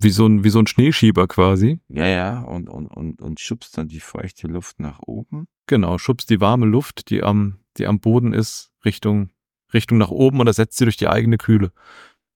Wie 0.00 0.10
so 0.10 0.26
ein, 0.26 0.44
wie 0.44 0.50
so 0.50 0.58
ein 0.58 0.66
Schneeschieber 0.66 1.26
quasi. 1.28 1.80
ja, 1.88 2.06
ja, 2.06 2.40
und, 2.40 2.68
und, 2.68 2.88
und, 2.88 3.20
und 3.22 3.40
schubst 3.40 3.78
dann 3.78 3.88
die 3.88 4.00
feuchte 4.00 4.48
Luft 4.48 4.80
nach 4.80 5.00
oben. 5.00 5.48
Genau, 5.66 5.98
schubst 5.98 6.28
die 6.30 6.40
warme 6.40 6.66
Luft, 6.66 7.10
die 7.10 7.22
am, 7.22 7.60
die 7.78 7.86
am 7.86 8.00
Boden 8.00 8.32
ist, 8.32 8.72
Richtung, 8.84 9.30
Richtung 9.72 9.98
nach 9.98 10.10
oben 10.10 10.40
und 10.40 10.46
ersetzt 10.46 10.76
sie 10.76 10.84
durch 10.84 10.96
die 10.96 11.08
eigene 11.08 11.38
Kühle. 11.38 11.72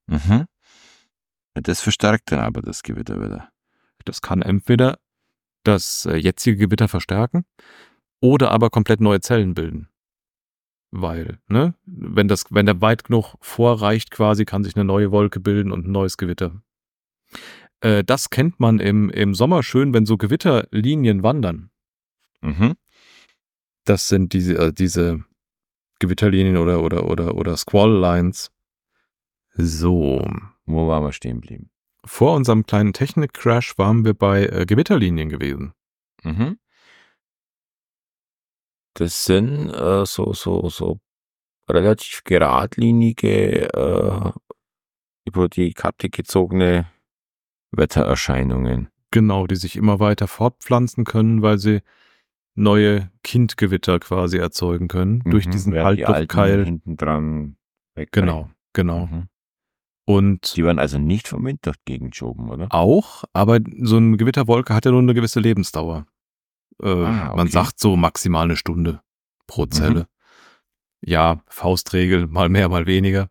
Mhm. 0.07 0.47
Das 1.55 1.81
verstärkt 1.81 2.33
dann 2.33 2.41
aber 2.41 2.63
das 2.63 2.83
Gewitter 2.83 3.21
wieder. 3.23 3.51
Das 4.05 4.23
kann 4.23 4.43
entweder 4.43 4.99
das 5.65 6.07
äh, 6.07 6.17
jetzige 6.17 6.57
Gewitter 6.57 6.89
verstärken 6.89 7.45
oder 8.21 8.51
aber 8.51 8.71
komplett 8.71 9.01
neue 9.01 9.21
Zellen 9.21 9.55
bilden. 9.55 9.89
Weil, 10.91 11.39
ne, 11.47 11.75
wenn 11.85 12.29
das, 12.29 12.45
wenn 12.51 12.67
der 12.67 12.81
weit 12.81 13.05
genug 13.05 13.37
vorreicht 13.41 14.11
quasi, 14.11 14.45
kann 14.45 14.65
sich 14.65 14.75
eine 14.75 14.85
neue 14.85 15.13
Wolke 15.13 15.39
bilden 15.39 15.71
und 15.71 15.87
ein 15.87 15.93
neues 15.93 16.17
Gewitter. 16.17 16.63
Äh, 17.81 18.03
das 18.05 18.31
kennt 18.31 18.59
man 18.59 18.81
im, 18.81 19.09
im 19.11 19.35
Sommer 19.35 19.63
schön, 19.63 19.95
wenn 19.95 20.07
so 20.07 20.17
Gewitterlinien 20.17 21.23
wandern. 21.23 21.71
Mhm. 22.41 22.75
Das 23.85 24.09
sind 24.09 24.33
diese, 24.33 24.57
äh, 24.57 24.73
diese 24.73 25.25
Gewitterlinien 26.01 26.57
oder, 26.57 26.83
oder, 26.83 27.09
oder, 27.09 27.37
oder 27.37 27.57
Squall 27.57 27.93
Lines. 27.93 28.51
So. 29.53 30.29
Wo 30.67 30.89
waren 30.89 31.05
wir 31.05 31.13
stehen 31.13 31.41
geblieben? 31.41 31.71
Vor 32.05 32.35
unserem 32.35 32.67
kleinen 32.67 32.93
Technik-Crash 32.93 33.79
waren 33.79 34.05
wir 34.05 34.15
bei 34.15 34.47
äh, 34.47 34.67
Gewitterlinien 34.67 35.29
gewesen. 35.29 35.75
Mhm. 36.25 36.59
Das 38.95 39.25
sind 39.25 39.71
äh, 39.71 40.05
so, 40.07 40.33
so, 40.33 40.69
so 40.69 41.01
relativ 41.69 42.25
geradlinige, 42.25 43.73
äh, 43.73 44.33
über 45.27 45.49
die 45.49 45.73
Karte 45.75 46.11
gezogene 46.11 46.91
Wettererscheinungen. 47.71 48.89
Genau, 49.11 49.47
die 49.47 49.57
sich 49.57 49.77
immer 49.77 50.01
weiter 50.01 50.29
fortpflanzen 50.29 51.05
können, 51.05 51.43
weil 51.43 51.59
sie 51.59 51.83
neue 52.55 53.11
Kindgewitter 53.23 53.99
quasi 54.01 54.39
erzeugen 54.39 54.89
können 54.89 55.21
durch 55.25 55.47
Mhm, 55.47 55.51
diesen 55.51 55.73
während 55.73 55.99
die 55.99 56.07
Haltluftkeil. 56.07 56.65
hinten 56.65 56.97
dran 56.97 57.57
weg. 57.95 58.11
Genau, 58.13 58.51
genau. 58.73 59.07
Mhm. 59.07 59.29
Und 60.07 60.57
Die 60.57 60.65
werden 60.65 60.79
also 60.81 60.99
nicht 60.99 61.29
vom 61.29 61.45
Wind 61.45 61.61
durch 61.63 61.77
geschoben, 61.87 62.51
oder? 62.51 62.67
auch, 62.71 63.23
aber 63.33 63.61
so 63.83 63.97
eine 63.99 64.17
Gewitterwolke 64.17 64.75
hat 64.75 64.85
ja 64.85 64.91
nur 64.91 65.01
eine 65.01 65.15
gewisse 65.15 65.39
Lebensdauer. 65.41 66.07
Äh, 66.83 66.89
Ah, 66.89 67.29
Man 67.37 67.41
okay. 67.47 67.51
sagt 67.51 67.79
so 67.79 67.97
maximal 67.97 68.45
eine 68.45 68.57
Stunde 68.57 69.01
pro 69.47 69.67
Zelle. 69.67 70.09
Ja, 71.03 71.43
Faustregel, 71.49 72.27
mal 72.27 72.49
mehr, 72.49 72.69
mal 72.69 72.87
weniger. 72.87 73.29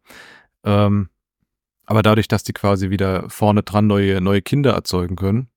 Ähm, 0.63 1.10
aber 1.86 2.01
dadurch, 2.01 2.27
dass 2.27 2.43
die 2.43 2.53
quasi 2.53 2.89
wieder 2.89 3.29
vorne 3.29 3.63
dran 3.63 3.88
neue, 3.88 4.21
neue 4.21 4.41
Kinder 4.41 4.71
erzeugen 4.73 5.15
können, 5.15 5.49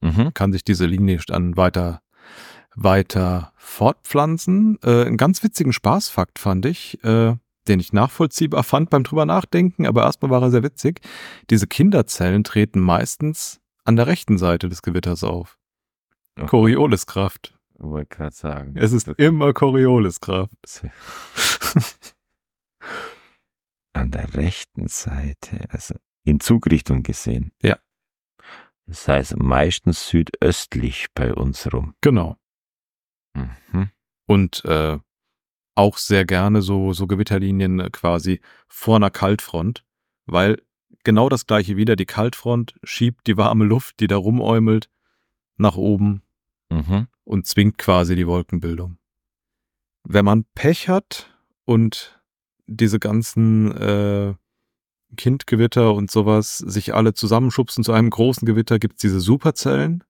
Mhm. 0.00 0.32
kann 0.34 0.52
sich 0.52 0.62
diese 0.62 0.86
Linie 0.86 1.18
dann 1.26 1.56
weiter, 1.56 2.02
weiter 2.82 3.52
fortpflanzen. 3.56 4.78
Äh, 4.82 5.06
einen 5.06 5.16
ganz 5.16 5.42
witzigen 5.42 5.72
Spaßfakt 5.72 6.38
fand 6.38 6.66
ich, 6.66 7.02
äh, 7.04 7.34
den 7.66 7.80
ich 7.80 7.92
nachvollziehbar 7.92 8.62
fand 8.64 8.90
beim 8.90 9.04
drüber 9.04 9.26
nachdenken, 9.26 9.86
aber 9.86 10.04
erstmal 10.04 10.30
war 10.30 10.42
er 10.42 10.50
sehr 10.50 10.62
witzig. 10.62 11.00
Diese 11.50 11.66
Kinderzellen 11.66 12.44
treten 12.44 12.80
meistens 12.80 13.60
an 13.84 13.96
der 13.96 14.06
rechten 14.06 14.38
Seite 14.38 14.68
des 14.68 14.82
Gewitters 14.82 15.24
auf. 15.24 15.58
Okay. 16.36 16.46
Corioliskraft. 16.46 17.58
Wollte 17.78 18.16
gerade 18.16 18.34
sagen. 18.34 18.76
Es 18.76 18.92
ist 18.92 19.08
immer 19.08 19.52
Corioliskraft. 19.52 20.52
An 23.92 24.10
der 24.10 24.34
rechten 24.34 24.88
Seite, 24.88 25.66
also 25.70 25.94
in 26.24 26.40
Zugrichtung 26.40 27.02
gesehen. 27.02 27.52
Ja. 27.62 27.78
Das 28.86 29.06
heißt 29.06 29.36
meistens 29.36 30.08
südöstlich 30.08 31.06
bei 31.14 31.34
uns 31.34 31.72
rum. 31.72 31.94
Genau. 32.00 32.36
Mhm. 33.72 33.90
Und 34.26 34.64
äh, 34.64 34.98
auch 35.74 35.96
sehr 35.98 36.24
gerne 36.24 36.62
so, 36.62 36.92
so 36.92 37.06
Gewitterlinien 37.06 37.80
äh, 37.80 37.90
quasi 37.90 38.40
vor 38.66 38.96
einer 38.96 39.10
Kaltfront, 39.10 39.84
weil 40.26 40.60
genau 41.04 41.28
das 41.28 41.46
gleiche 41.46 41.76
wieder, 41.76 41.96
die 41.96 42.06
Kaltfront 42.06 42.74
schiebt 42.82 43.26
die 43.26 43.36
warme 43.36 43.64
Luft, 43.64 44.00
die 44.00 44.06
da 44.06 44.16
rumäumelt, 44.16 44.90
nach 45.56 45.76
oben 45.76 46.22
Mhm. 46.70 47.06
und 47.24 47.46
zwingt 47.46 47.78
quasi 47.78 48.14
die 48.14 48.26
Wolkenbildung. 48.26 48.98
Wenn 50.04 50.24
man 50.24 50.44
Pech 50.54 50.88
hat 50.88 51.34
und 51.64 52.20
diese 52.66 52.98
ganzen 52.98 53.72
äh, 53.72 54.34
Kindgewitter 55.16 55.94
und 55.94 56.10
sowas 56.10 56.58
sich 56.58 56.94
alle 56.94 57.14
zusammenschubsen 57.14 57.82
zu 57.84 57.92
einem 57.92 58.10
großen 58.10 58.44
Gewitter, 58.46 58.78
gibt's 58.78 59.00
diese 59.00 59.20
Superzellen. 59.20 60.04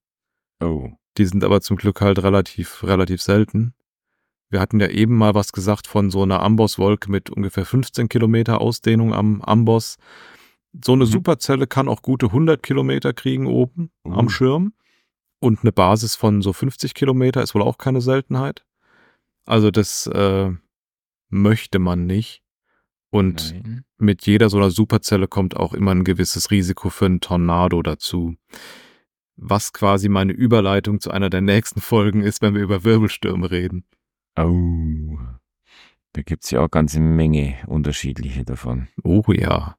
Oh. 0.60 0.90
Die 1.18 1.26
sind 1.26 1.44
aber 1.44 1.60
zum 1.60 1.76
Glück 1.76 2.00
halt 2.00 2.22
relativ, 2.22 2.84
relativ 2.84 3.20
selten. 3.20 3.74
Wir 4.50 4.60
hatten 4.60 4.80
ja 4.80 4.88
eben 4.88 5.16
mal 5.16 5.34
was 5.34 5.52
gesagt 5.52 5.86
von 5.86 6.10
so 6.10 6.22
einer 6.22 6.40
Ambosswolke 6.42 7.10
mit 7.10 7.28
ungefähr 7.28 7.66
15 7.66 8.08
Kilometer 8.08 8.60
Ausdehnung 8.60 9.12
am 9.12 9.42
Amboss. 9.42 9.98
So 10.84 10.92
eine 10.92 11.04
Mhm. 11.04 11.10
Superzelle 11.10 11.66
kann 11.66 11.88
auch 11.88 12.02
gute 12.02 12.30
100 12.32 12.62
Kilometer 12.62 13.12
kriegen 13.12 13.46
oben 13.46 13.90
Uh. 14.06 14.12
am 14.14 14.28
Schirm. 14.30 14.72
Und 15.40 15.60
eine 15.62 15.72
Basis 15.72 16.14
von 16.14 16.40
so 16.42 16.52
50 16.52 16.94
Kilometer 16.94 17.42
ist 17.42 17.54
wohl 17.54 17.62
auch 17.62 17.78
keine 17.78 18.00
Seltenheit. 18.00 18.64
Also 19.44 19.70
das 19.70 20.06
äh, 20.06 20.50
möchte 21.28 21.78
man 21.78 22.06
nicht. 22.06 22.42
Und 23.10 23.52
Nein. 23.52 23.84
mit 23.98 24.26
jeder 24.26 24.50
so 24.50 24.58
einer 24.58 24.70
Superzelle 24.70 25.28
kommt 25.28 25.56
auch 25.56 25.74
immer 25.74 25.92
ein 25.92 26.04
gewisses 26.04 26.50
Risiko 26.50 26.90
für 26.90 27.06
einen 27.06 27.20
Tornado 27.20 27.82
dazu. 27.82 28.34
Was 29.40 29.72
quasi 29.72 30.08
meine 30.08 30.32
Überleitung 30.32 31.00
zu 31.00 31.10
einer 31.12 31.30
der 31.30 31.40
nächsten 31.40 31.80
Folgen 31.80 32.22
ist, 32.22 32.42
wenn 32.42 32.54
wir 32.54 32.62
über 32.62 32.82
Wirbelstürme 32.82 33.50
reden. 33.50 33.84
Oh. 34.36 35.16
Da 36.12 36.22
gibt's 36.22 36.50
ja 36.50 36.60
auch 36.60 36.70
ganze 36.70 36.98
Menge 36.98 37.54
unterschiedliche 37.66 38.44
davon. 38.44 38.88
Oh 39.04 39.22
ja. 39.28 39.76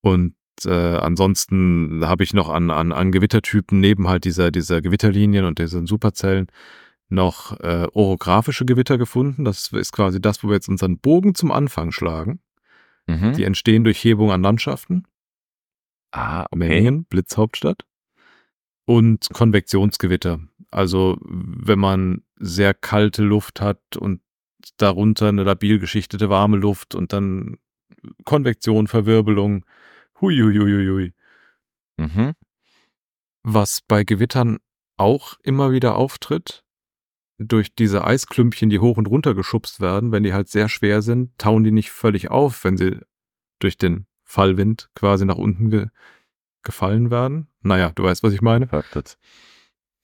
Und 0.00 0.34
äh, 0.64 0.70
ansonsten 0.70 2.02
habe 2.06 2.24
ich 2.24 2.32
noch 2.32 2.48
an, 2.48 2.70
an, 2.70 2.92
an 2.92 3.12
Gewittertypen 3.12 3.78
neben 3.80 4.08
halt 4.08 4.24
dieser, 4.24 4.50
dieser 4.50 4.80
Gewitterlinien 4.80 5.44
und 5.44 5.58
diesen 5.58 5.86
Superzellen 5.86 6.46
noch 7.08 7.60
äh, 7.60 7.86
orographische 7.92 8.64
Gewitter 8.64 8.96
gefunden. 8.96 9.44
Das 9.44 9.70
ist 9.72 9.92
quasi 9.92 10.20
das, 10.20 10.42
wo 10.42 10.48
wir 10.48 10.54
jetzt 10.54 10.68
unseren 10.68 10.98
Bogen 10.98 11.34
zum 11.34 11.52
Anfang 11.52 11.92
schlagen. 11.92 12.40
Mhm. 13.06 13.34
Die 13.34 13.44
entstehen 13.44 13.84
durch 13.84 14.02
Hebung 14.02 14.32
an 14.32 14.42
Landschaften. 14.42 15.04
ah, 16.12 16.46
okay. 16.50 16.56
Memmingen, 16.56 17.04
Blitzhauptstadt. 17.04 17.84
Und 18.86 19.28
Konvektionsgewitter. 19.32 20.40
Also 20.70 21.18
wenn 21.20 21.78
man 21.78 22.22
sehr 22.36 22.72
kalte 22.74 23.22
Luft 23.22 23.60
hat 23.60 23.96
und 23.96 24.20
darunter 24.78 25.28
eine 25.28 25.44
labil 25.44 25.78
geschichtete 25.78 26.28
warme 26.28 26.56
Luft 26.56 26.94
und 26.94 27.12
dann 27.12 27.58
Konvektion, 28.24 28.86
Verwirbelung. 28.86 29.64
Huiuiuiui. 30.20 31.12
Mhm. 31.98 32.32
Was 33.42 33.80
bei 33.80 34.04
Gewittern 34.04 34.58
auch 34.96 35.34
immer 35.42 35.72
wieder 35.72 35.96
auftritt, 35.96 36.64
durch 37.38 37.74
diese 37.74 38.04
Eisklümpchen, 38.04 38.70
die 38.70 38.78
hoch 38.78 38.96
und 38.96 39.08
runter 39.08 39.34
geschubst 39.34 39.80
werden, 39.80 40.10
wenn 40.10 40.22
die 40.22 40.32
halt 40.32 40.48
sehr 40.48 40.68
schwer 40.68 41.02
sind, 41.02 41.36
tauen 41.38 41.64
die 41.64 41.70
nicht 41.70 41.90
völlig 41.90 42.30
auf, 42.30 42.64
wenn 42.64 42.76
sie 42.76 42.98
durch 43.58 43.76
den 43.76 44.06
Fallwind 44.24 44.90
quasi 44.94 45.24
nach 45.24 45.36
unten 45.36 45.90
gefallen 46.66 47.10
werden. 47.10 47.48
Naja, 47.62 47.92
du 47.94 48.04
weißt, 48.04 48.22
was 48.22 48.34
ich 48.34 48.42
meine. 48.42 48.68
Faktet. 48.68 49.16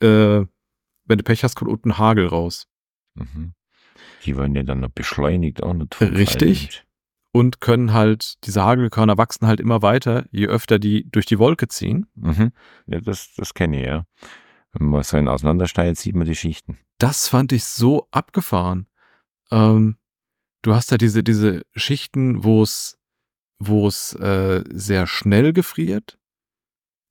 Äh, 0.00 0.46
wenn 1.04 1.18
du 1.18 1.24
Pech 1.24 1.44
hast, 1.44 1.56
kommt 1.56 1.70
unten 1.70 1.98
Hagel 1.98 2.26
raus. 2.26 2.68
Mhm. 3.14 3.52
Die 4.24 4.36
werden 4.36 4.54
ja 4.54 4.62
dann 4.62 4.80
noch 4.80 4.90
beschleunigt 4.90 5.62
auch 5.62 5.74
nicht 5.74 6.00
Richtig. 6.00 6.84
Und 7.32 7.60
können 7.60 7.92
halt, 7.92 8.44
diese 8.44 8.62
Hagelkörner 8.62 9.16
wachsen 9.16 9.46
halt 9.46 9.58
immer 9.58 9.82
weiter, 9.82 10.26
je 10.30 10.46
öfter 10.46 10.78
die 10.78 11.10
durch 11.10 11.26
die 11.26 11.38
Wolke 11.38 11.68
ziehen. 11.68 12.06
Mhm. 12.14 12.52
Ja, 12.86 13.00
das, 13.00 13.34
das 13.34 13.54
kenne 13.54 13.80
ich, 13.80 13.86
ja. 13.86 14.04
Wenn 14.72 14.88
man 14.88 15.02
so 15.02 15.16
einen 15.16 15.28
auseinanderschneidet, 15.28 15.98
sieht 15.98 16.14
man 16.14 16.26
die 16.26 16.34
Schichten. 16.34 16.78
Das 16.98 17.28
fand 17.28 17.52
ich 17.52 17.64
so 17.64 18.06
abgefahren. 18.10 18.86
Ähm, 19.50 19.96
du 20.62 20.74
hast 20.74 20.92
da 20.92 20.98
diese, 20.98 21.22
diese 21.22 21.62
Schichten, 21.74 22.44
wo 22.44 22.62
es, 22.62 22.98
wo 23.58 23.86
es 23.86 24.14
äh, 24.14 24.62
sehr 24.70 25.06
schnell 25.06 25.52
gefriert. 25.52 26.18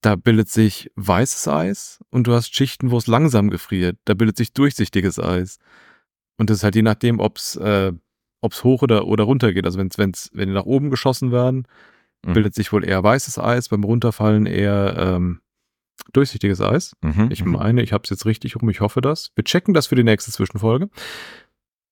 Da 0.02 0.16
bildet 0.16 0.50
sich 0.50 0.92
weißes 0.96 1.48
Eis 1.48 2.00
und 2.10 2.28
du 2.28 2.34
hast 2.34 2.56
Schichten, 2.56 2.92
wo 2.92 2.98
es 2.98 3.08
langsam 3.08 3.50
gefriert. 3.50 3.98
Da 4.06 4.14
bildet 4.14 4.38
sich 4.38 4.54
durchsichtiges 4.54 5.20
Eis. 5.20 5.60
Und 6.38 6.50
das 6.50 6.58
ist 6.58 6.64
halt 6.64 6.76
je 6.76 6.82
nachdem, 6.82 7.20
ob 7.20 7.38
es 7.38 7.56
äh, 7.56 7.94
ob's 8.42 8.64
hoch 8.64 8.82
oder, 8.82 9.06
oder 9.06 9.26
runter 9.26 9.54
geht. 9.54 9.66
Also 9.66 9.78
wenn's, 9.78 10.00
wenn's, 10.00 10.32
wenn 10.34 10.48
die 10.48 10.56
nach 10.56 10.66
oben 10.66 10.90
geschossen 10.90 11.32
werden, 11.32 11.68
Mhm. 12.26 12.34
bildet 12.34 12.56
sich 12.56 12.72
wohl 12.72 12.88
eher 12.88 13.04
weißes 13.04 13.40
Eis, 13.40 13.70
beim 13.70 13.84
Runterfallen 13.84 14.46
eher 14.46 14.96
ähm, 14.98 15.42
durchsichtiges 16.14 16.62
Eis. 16.62 16.96
Mhm. 17.02 17.30
Ich 17.32 17.44
mhm. 17.44 17.54
meine, 17.54 17.82
ich 17.82 17.94
habe 17.94 18.04
es 18.04 18.10
jetzt 18.10 18.26
richtig 18.26 18.56
rum, 18.56 18.70
ich 18.70 18.82
hoffe 18.82 19.02
das. 19.02 19.32
Wir 19.36 19.44
checken 19.44 19.74
das 19.74 19.88
für 19.88 19.96
die 19.96 20.04
nächste 20.04 20.32
Zwischenfolge. 20.32 20.90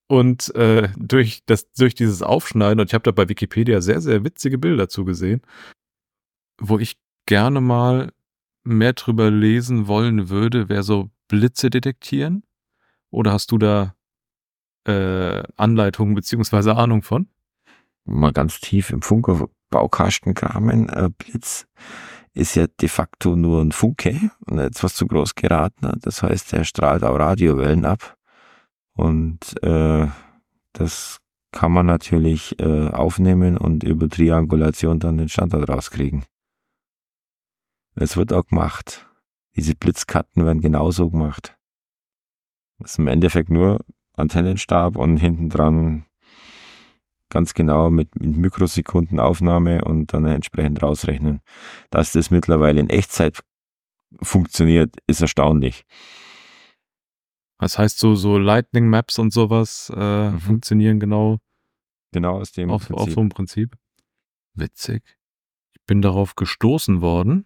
Und 0.08 0.54
äh, 0.56 0.90
durch, 0.98 1.44
das, 1.46 1.72
durch 1.74 1.94
dieses 1.94 2.24
Aufschneiden, 2.24 2.80
und 2.80 2.88
ich 2.88 2.94
habe 2.94 3.04
da 3.04 3.12
bei 3.12 3.30
Wikipedia 3.30 3.82
sehr, 3.82 4.02
sehr 4.02 4.24
witzige 4.24 4.58
Bilder 4.58 4.90
zu 4.90 5.06
gesehen, 5.06 5.42
wo 6.60 6.80
ich 6.80 6.98
gerne 7.30 7.62
mal 7.62 8.12
mehr 8.64 8.94
drüber 8.94 9.30
lesen 9.30 9.88
wollen 9.88 10.30
würde, 10.30 10.68
wäre 10.68 10.82
so 10.82 11.12
Blitze 11.28 11.70
detektieren. 11.70 12.44
Oder 13.12 13.34
hast 13.34 13.52
du 13.52 13.60
da 13.60 13.94
äh, 14.88 15.44
Anleitungen 15.56 16.16
beziehungsweise 16.16 16.76
Ahnung 16.76 17.04
von? 17.04 17.28
Mal 18.04 18.34
ganz 18.34 18.60
tief 18.60 18.90
im 18.90 19.04
Funker-Baukasten 19.04 20.34
kramen. 20.34 20.90
Äh, 20.90 21.12
Blitz 21.16 21.68
ist 22.34 22.56
ja 22.56 22.66
de 22.66 22.90
facto 22.90 23.36
nur 23.36 23.62
ein 23.62 23.74
Funke 23.74 24.32
und 24.48 24.58
etwas 24.58 24.96
zu 24.96 25.06
groß 25.06 25.36
geraten. 25.36 26.00
Das 26.02 26.24
heißt, 26.24 26.54
er 26.54 26.64
strahlt 26.64 27.04
auch 27.04 27.20
Radiowellen 27.20 27.86
ab. 27.86 28.18
Und 28.94 29.62
äh, 29.62 30.08
das 30.74 31.20
kann 31.52 31.72
man 31.74 31.86
natürlich 31.86 32.60
äh, 32.60 32.88
aufnehmen 32.88 33.56
und 33.56 33.84
über 33.84 34.10
Triangulation 34.10 34.98
dann 34.98 35.20
den 35.20 35.30
Standort 35.30 35.70
rauskriegen. 35.70 36.26
Es 38.00 38.16
wird 38.16 38.32
auch 38.32 38.46
gemacht. 38.46 39.06
Diese 39.58 39.76
Blitzkarten 39.76 40.46
werden 40.46 40.62
genauso 40.62 41.10
gemacht. 41.10 41.58
Das 42.78 42.92
ist 42.92 43.00
im 43.00 43.08
Endeffekt 43.08 43.50
nur 43.50 43.86
Antennenstab 44.14 44.96
und 44.96 45.18
hinten 45.18 45.50
dran 45.50 46.06
ganz 47.28 47.54
genau 47.54 47.90
mit, 47.90 48.16
mit 48.16 48.38
Mikrosekundenaufnahme 48.38 49.84
und 49.84 50.14
dann 50.14 50.26
entsprechend 50.26 50.82
rausrechnen. 50.82 51.42
Dass 51.90 52.14
das 52.14 52.32
mittlerweile 52.32 52.80
in 52.80 52.90
Echtzeit 52.90 53.44
funktioniert, 54.22 54.96
ist 55.06 55.20
erstaunlich. 55.20 55.86
Das 57.58 57.78
heißt, 57.78 58.00
so, 58.00 58.16
so 58.16 58.38
Lightning 58.38 58.88
Maps 58.88 59.20
und 59.20 59.34
sowas 59.34 59.92
äh, 59.94 60.30
mhm. 60.30 60.40
funktionieren 60.40 61.02
genau, 61.02 61.40
genau 62.14 62.40
aus 62.40 62.54
dem 62.54 62.72
auf, 62.72 62.88
Prinzip. 62.88 63.08
auf 63.08 63.12
so 63.12 63.20
einem 63.20 63.30
Prinzip. 63.30 63.76
Witzig. 64.54 65.04
Ich 65.74 65.86
bin 65.86 66.02
darauf 66.02 66.36
gestoßen 66.36 67.02
worden, 67.02 67.46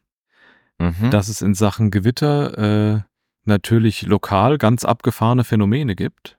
mhm. 0.83 1.11
dass 1.11 1.29
es 1.29 1.41
in 1.41 1.53
Sachen 1.53 1.91
Gewitter 1.91 2.57
äh, 2.95 3.01
natürlich 3.45 4.03
lokal 4.03 4.57
ganz 4.57 4.85
abgefahrene 4.85 5.43
Phänomene 5.43 5.95
gibt. 5.95 6.37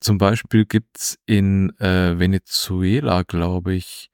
Zum 0.00 0.18
Beispiel 0.18 0.64
gibt's 0.64 1.18
in 1.26 1.76
äh, 1.80 2.18
Venezuela, 2.18 3.22
glaube 3.24 3.74
ich, 3.74 4.10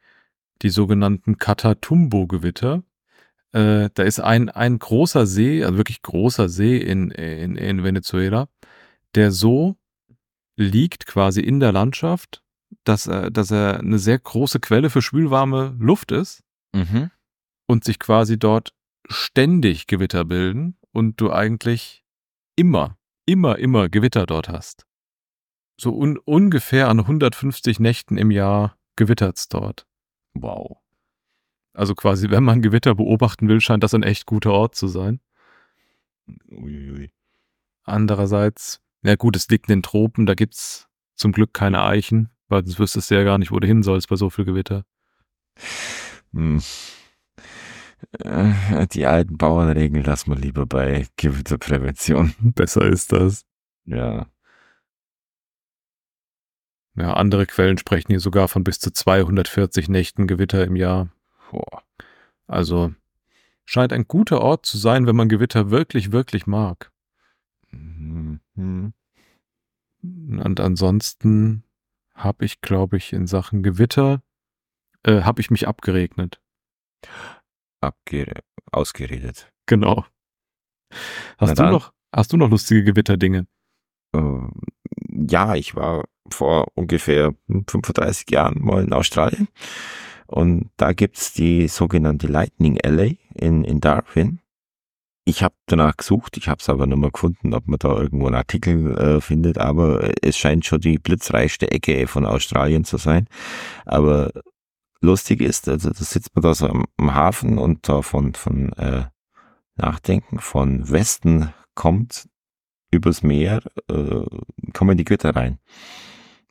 die 0.62 0.70
sogenannten 0.70 1.36
Catatumbo-Gewitter. 1.36 2.82
Äh, 3.52 3.90
da 3.92 4.02
ist 4.02 4.20
ein, 4.20 4.48
ein 4.48 4.78
großer 4.78 5.26
See, 5.26 5.62
also 5.62 5.76
wirklich 5.76 6.02
großer 6.02 6.48
See 6.48 6.78
in, 6.78 7.10
in, 7.10 7.56
in 7.56 7.84
Venezuela, 7.84 8.48
der 9.14 9.30
so 9.30 9.76
liegt 10.56 11.06
quasi 11.06 11.40
in 11.40 11.60
der 11.60 11.72
Landschaft, 11.72 12.42
dass 12.84 13.06
er, 13.06 13.30
dass 13.30 13.50
er 13.50 13.80
eine 13.80 13.98
sehr 13.98 14.18
große 14.18 14.60
Quelle 14.60 14.90
für 14.90 15.02
schwülwarme 15.02 15.76
Luft 15.78 16.12
ist 16.12 16.42
mhm. 16.72 17.10
und 17.66 17.84
sich 17.84 17.98
quasi 17.98 18.38
dort 18.38 18.72
ständig 19.08 19.86
Gewitter 19.86 20.24
bilden 20.24 20.76
und 20.92 21.20
du 21.20 21.32
eigentlich 21.32 22.04
immer, 22.56 22.98
immer, 23.26 23.58
immer 23.58 23.88
Gewitter 23.88 24.26
dort 24.26 24.48
hast. 24.48 24.86
So 25.76 25.92
un 25.92 26.18
ungefähr 26.18 26.88
an 26.88 27.00
150 27.00 27.80
Nächten 27.80 28.16
im 28.16 28.30
Jahr 28.30 28.76
gewittert's 28.96 29.48
dort. 29.48 29.86
Wow. 30.34 30.78
Also 31.72 31.94
quasi, 31.94 32.30
wenn 32.30 32.44
man 32.44 32.62
Gewitter 32.62 32.94
beobachten 32.94 33.48
will, 33.48 33.60
scheint 33.60 33.82
das 33.82 33.94
ein 33.94 34.04
echt 34.04 34.26
guter 34.26 34.52
Ort 34.52 34.76
zu 34.76 34.86
sein. 34.86 35.20
Uiuiui. 36.50 37.10
Andererseits, 37.82 38.80
ja 39.02 39.16
gut, 39.16 39.36
es 39.36 39.48
liegt 39.48 39.68
in 39.68 39.76
den 39.76 39.82
Tropen, 39.82 40.26
da 40.26 40.34
gibt's 40.34 40.88
zum 41.14 41.32
Glück 41.32 41.52
keine 41.52 41.82
Eichen, 41.82 42.30
weil 42.48 42.64
sonst 42.64 42.78
wüsstest 42.78 43.10
du 43.10 43.16
ja 43.16 43.24
gar 43.24 43.38
nicht, 43.38 43.50
wo 43.50 43.58
du 43.58 43.66
hin 43.66 43.82
sollst 43.82 44.08
bei 44.08 44.16
so 44.16 44.30
viel 44.30 44.44
Gewitter. 44.44 44.84
Hm. 46.32 46.62
Äh, 48.12 48.86
die 48.88 49.06
alten 49.06 49.36
Bauernregeln 49.36 50.04
lassen 50.04 50.30
wir 50.30 50.38
lieber 50.38 50.66
bei 50.66 51.06
Gewitterprävention. 51.16 52.34
Besser 52.40 52.86
ist 52.86 53.12
das. 53.12 53.44
Ja. 53.84 54.26
Ja, 56.96 57.14
andere 57.14 57.46
Quellen 57.46 57.78
sprechen 57.78 58.12
hier 58.12 58.20
sogar 58.20 58.48
von 58.48 58.62
bis 58.62 58.78
zu 58.78 58.92
240 58.92 59.88
Nächten 59.88 60.26
Gewitter 60.26 60.64
im 60.64 60.76
Jahr. 60.76 61.08
Boah. 61.50 61.82
Also 62.46 62.94
scheint 63.64 63.92
ein 63.92 64.06
guter 64.06 64.40
Ort 64.40 64.66
zu 64.66 64.78
sein, 64.78 65.06
wenn 65.06 65.16
man 65.16 65.28
Gewitter 65.28 65.70
wirklich, 65.70 66.12
wirklich 66.12 66.46
mag. 66.46 66.92
Mhm. 67.70 68.92
Und 70.04 70.60
ansonsten 70.60 71.64
habe 72.14 72.44
ich, 72.44 72.60
glaube 72.60 72.96
ich, 72.96 73.12
in 73.12 73.26
Sachen 73.26 73.62
Gewitter 73.62 74.22
äh, 75.02 75.22
habe 75.22 75.40
ich 75.40 75.50
mich 75.50 75.66
abgeregnet. 75.66 76.40
Ausgeredet. 78.72 79.50
Genau. 79.66 80.04
Hast 81.38 81.58
du 81.58 81.62
noch, 81.64 81.92
hast 82.14 82.32
du 82.32 82.36
noch 82.36 82.50
lustige 82.50 82.84
Gewitterdinge? 82.84 83.46
Ähm, 84.14 84.52
ja, 85.28 85.54
ich 85.54 85.74
war 85.74 86.04
vor 86.30 86.68
ungefähr 86.74 87.34
35 87.48 88.30
Jahren 88.30 88.62
mal 88.62 88.84
in 88.84 88.92
Australien 88.92 89.48
und 90.26 90.70
da 90.76 90.92
gibt's 90.92 91.32
die 91.32 91.68
sogenannte 91.68 92.26
Lightning 92.26 92.80
Alley 92.82 93.18
in, 93.34 93.64
in 93.64 93.80
Darwin. 93.80 94.40
Ich 95.26 95.42
habe 95.42 95.54
danach 95.66 95.96
gesucht, 95.96 96.36
ich 96.36 96.48
habe 96.48 96.58
es 96.60 96.68
aber 96.68 96.86
nicht 96.86 96.98
mehr 96.98 97.10
gefunden, 97.10 97.54
ob 97.54 97.66
man 97.66 97.78
da 97.78 97.96
irgendwo 97.96 98.26
einen 98.26 98.34
Artikel 98.34 98.96
äh, 98.98 99.20
findet, 99.22 99.56
aber 99.56 100.12
es 100.22 100.36
scheint 100.36 100.66
schon 100.66 100.80
die 100.80 100.98
blitzreichste 100.98 101.70
Ecke 101.70 102.06
von 102.06 102.26
Australien 102.26 102.84
zu 102.84 102.98
sein. 102.98 103.26
Aber 103.86 104.32
lustig 105.04 105.40
ist, 105.40 105.68
also 105.68 105.90
da 105.90 106.04
sitzt 106.04 106.34
man 106.34 106.42
da 106.42 106.54
so 106.54 106.68
am, 106.68 106.84
am 106.96 107.14
Hafen 107.14 107.58
und 107.58 107.88
da 107.88 108.02
von, 108.02 108.34
von 108.34 108.72
äh, 108.74 109.04
Nachdenken 109.76 110.38
von 110.38 110.88
Westen 110.90 111.52
kommt 111.74 112.28
übers 112.90 113.22
Meer, 113.22 113.62
äh, 113.88 114.24
kommen 114.72 114.96
die 114.96 115.04
Götter 115.04 115.34
rein. 115.34 115.58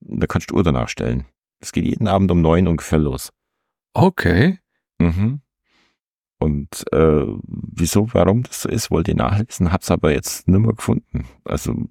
Da 0.01 0.27
kannst 0.27 0.51
du 0.51 0.55
Uhr 0.55 0.63
danach 0.63 0.89
stellen. 0.89 1.25
Es 1.59 1.71
geht 1.71 1.85
jeden 1.85 2.07
Abend 2.07 2.29
um 2.31 2.41
neun 2.41 2.67
ungefähr 2.67 2.99
los. 2.99 3.31
Okay. 3.93 4.59
Mhm. 4.99 5.41
Und 6.39 6.85
äh, 6.91 7.25
wieso, 7.47 8.13
warum 8.13 8.43
das 8.43 8.63
so 8.63 8.69
ist, 8.69 8.91
wollte 8.91 9.11
ich 9.11 9.17
nachlesen, 9.17 9.71
hab's 9.71 9.89
aber 9.89 10.11
jetzt 10.11 10.47
nimmer 10.49 10.73
gefunden. 10.73 11.25
Also 11.45 11.87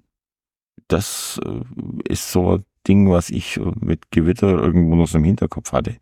das 0.87 1.41
äh, 1.43 1.61
ist 2.07 2.31
so 2.31 2.57
ein 2.57 2.65
Ding, 2.87 3.09
was 3.09 3.31
ich 3.31 3.59
mit 3.79 4.11
Gewitter 4.11 4.49
irgendwo 4.49 4.95
noch 4.95 5.07
so 5.07 5.17
im 5.17 5.23
Hinterkopf 5.23 5.71
hatte. 5.71 5.97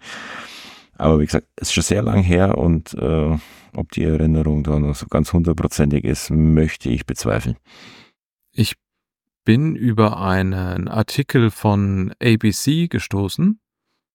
Aber 1.02 1.20
wie 1.20 1.26
gesagt, 1.26 1.48
es 1.56 1.70
ist 1.70 1.74
schon 1.74 1.84
sehr 1.84 2.04
lang 2.04 2.22
her 2.22 2.60
und 2.60 2.94
äh, 2.94 3.36
ob 3.74 3.92
die 3.92 4.04
Erinnerung 4.04 4.64
da 4.64 4.78
noch 4.78 4.94
so 4.94 5.08
ganz 5.08 5.34
hundertprozentig 5.34 6.04
ist, 6.04 6.30
möchte 6.30 6.90
ich 6.90 7.08
bezweifeln. 7.08 7.58
Ich 8.52 8.76
bin 9.44 9.76
über 9.76 10.22
einen 10.22 10.88
Artikel 10.88 11.50
von 11.50 12.14
ABC 12.22 12.88
gestoßen, 12.88 13.60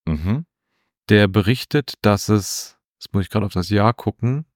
mhm. 0.06 0.46
der 1.08 1.26
berichtet, 1.26 1.94
dass 2.02 2.28
es, 2.28 2.78
jetzt 3.00 3.12
muss 3.12 3.24
ich 3.24 3.30
gerade 3.30 3.46
auf 3.46 3.52
das 3.52 3.68
Jahr 3.68 3.92
gucken, 3.92 4.46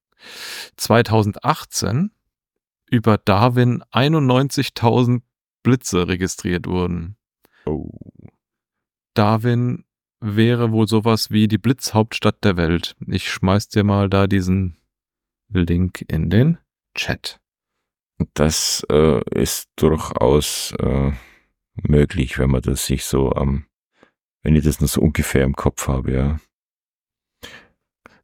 2018 0.77 2.11
über 2.89 3.17
Darwin 3.17 3.83
91.000 3.91 5.21
Blitze 5.63 6.07
registriert 6.07 6.65
wurden. 6.65 7.17
Oh. 7.65 7.89
Darwin 9.15 9.83
wäre 10.21 10.71
wohl 10.71 10.87
sowas 10.87 11.31
wie 11.31 11.47
die 11.47 11.57
Blitzhauptstadt 11.57 12.43
der 12.43 12.55
Welt. 12.55 12.95
Ich 13.07 13.29
schmeiß 13.29 13.67
dir 13.69 13.83
mal 13.83 14.09
da 14.09 14.27
diesen 14.27 14.77
Link 15.49 16.05
in 16.07 16.29
den 16.29 16.57
Chat. 16.95 17.39
Das 18.35 18.85
äh, 18.89 19.21
ist 19.31 19.69
durchaus 19.75 20.73
äh, 20.79 21.11
möglich, 21.73 22.37
wenn 22.37 22.51
man 22.51 22.61
das 22.61 22.85
sich 22.85 23.03
so 23.03 23.31
am, 23.33 23.49
ähm, 23.49 23.65
wenn 24.43 24.55
ich 24.55 24.63
das 24.63 24.79
nur 24.79 24.87
so 24.87 25.01
ungefähr 25.01 25.43
im 25.43 25.55
Kopf 25.55 25.87
habe, 25.87 26.13
ja. 26.13 26.39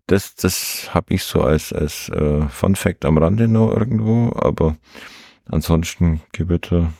Das, 0.06 0.36
das 0.36 0.94
habe 0.94 1.16
ich 1.16 1.24
so 1.24 1.42
als, 1.42 1.74
als 1.74 2.10
äh, 2.10 2.48
Fun 2.48 2.76
Fact 2.76 3.06
am 3.06 3.18
Rande 3.18 3.48
noch 3.48 3.76
irgendwo, 3.76 4.32
aber 4.36 4.78
ansonsten 5.46 6.22
Gewitter, 6.32 6.94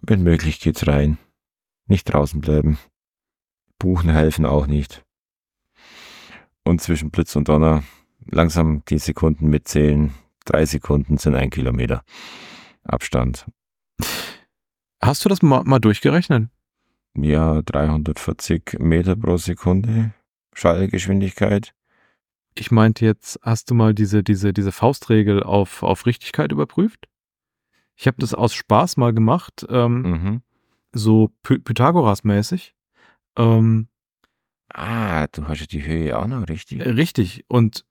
wenn 0.00 0.22
möglich 0.22 0.60
geht's 0.60 0.86
rein. 0.86 1.18
Nicht 1.86 2.04
draußen 2.04 2.40
bleiben. 2.40 2.78
Buchen 3.78 4.10
helfen 4.10 4.46
auch 4.46 4.66
nicht. 4.66 5.04
Und 6.64 6.80
zwischen 6.80 7.10
Blitz 7.10 7.36
und 7.36 7.48
Donner 7.48 7.82
langsam 8.26 8.82
die 8.88 8.98
Sekunden 8.98 9.48
mitzählen, 9.48 10.14
drei 10.44 10.64
Sekunden 10.64 11.18
sind 11.18 11.34
ein 11.34 11.50
Kilometer 11.50 12.02
Abstand. 12.84 13.46
Hast 15.02 15.24
du 15.24 15.28
das 15.28 15.42
mal, 15.42 15.64
mal 15.64 15.78
durchgerechnet? 15.78 16.48
Ja, 17.16 17.62
340 17.62 18.78
Meter 18.80 19.16
pro 19.16 19.36
Sekunde 19.36 20.12
Schallgeschwindigkeit. 20.54 21.74
Ich 22.56 22.70
meinte 22.70 23.04
jetzt, 23.04 23.38
hast 23.42 23.70
du 23.70 23.74
mal 23.74 23.94
diese, 23.94 24.22
diese, 24.22 24.52
diese 24.52 24.72
Faustregel 24.72 25.42
auf, 25.42 25.82
auf 25.82 26.06
Richtigkeit 26.06 26.52
überprüft? 26.52 27.08
Ich 27.96 28.06
habe 28.06 28.16
das 28.18 28.34
aus 28.34 28.54
Spaß 28.54 28.96
mal 28.96 29.12
gemacht, 29.12 29.66
ähm, 29.68 30.02
mhm. 30.02 30.42
so 30.92 31.30
Py 31.42 31.58
Pythagoras-mäßig. 31.58 32.74
Ähm, 33.36 33.88
ah, 34.72 35.26
du 35.28 35.46
hast 35.48 35.60
ja 35.60 35.66
die 35.66 35.84
Höhe 35.84 36.18
auch 36.18 36.26
noch 36.26 36.48
richtig. 36.48 36.84
Richtig. 36.84 37.44
Und 37.48 37.84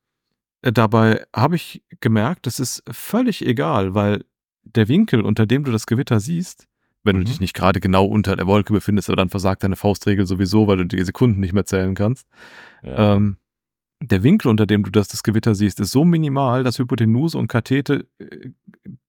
äh, 0.61 0.71
dabei 0.71 1.25
habe 1.35 1.55
ich 1.55 1.83
gemerkt, 1.99 2.45
das 2.47 2.59
ist 2.59 2.83
völlig 2.89 3.45
egal, 3.45 3.93
weil 3.95 4.23
der 4.63 4.87
Winkel, 4.87 5.21
unter 5.21 5.45
dem 5.45 5.63
du 5.63 5.71
das 5.71 5.85
Gewitter 5.85 6.19
siehst, 6.19 6.67
wenn 7.03 7.17
Mhm. 7.17 7.21
du 7.21 7.25
dich 7.25 7.39
nicht 7.41 7.53
gerade 7.53 7.81
genau 7.81 8.05
unter 8.05 8.35
der 8.37 8.47
Wolke 8.47 8.71
befindest, 8.71 9.09
aber 9.09 9.17
dann 9.17 9.29
versagt 9.29 9.63
deine 9.63 9.75
Faustregel 9.75 10.25
sowieso, 10.25 10.67
weil 10.67 10.77
du 10.77 10.85
die 10.85 11.03
Sekunden 11.03 11.41
nicht 11.41 11.53
mehr 11.53 11.65
zählen 11.65 11.95
kannst. 11.95 12.27
Ja. 12.81 13.15
Ähm, 13.15 13.37
der 14.01 14.23
Winkel, 14.23 14.49
unter 14.49 14.65
dem 14.65 14.83
du 14.83 14.89
das, 14.89 15.07
das 15.09 15.23
Gewitter 15.23 15.53
siehst, 15.55 15.79
ist 15.79 15.91
so 15.91 16.03
minimal, 16.05 16.63
dass 16.63 16.79
Hypotenuse 16.79 17.37
und 17.37 17.47
Kathete 17.47 18.07
äh, 18.19 18.49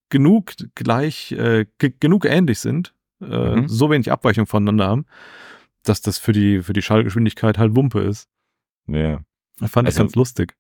genug 0.08 0.52
gleich, 0.74 1.32
äh, 1.32 1.66
ge- 1.78 1.94
genug 1.98 2.24
ähnlich 2.24 2.58
sind, 2.60 2.94
äh, 3.20 3.56
Mhm. 3.56 3.68
so 3.68 3.90
wenig 3.90 4.10
Abweichung 4.12 4.46
voneinander 4.46 4.86
haben, 4.88 5.06
dass 5.84 6.00
das 6.00 6.18
für 6.18 6.32
die, 6.32 6.62
für 6.62 6.72
die 6.72 6.82
Schallgeschwindigkeit 6.82 7.58
halt 7.58 7.76
Wumpe 7.76 8.00
ist. 8.00 8.28
ja. 8.86 9.20
Fand 9.60 9.88
ich 9.88 9.94
Also- 9.94 10.00
ganz 10.04 10.14
lustig. 10.16 10.54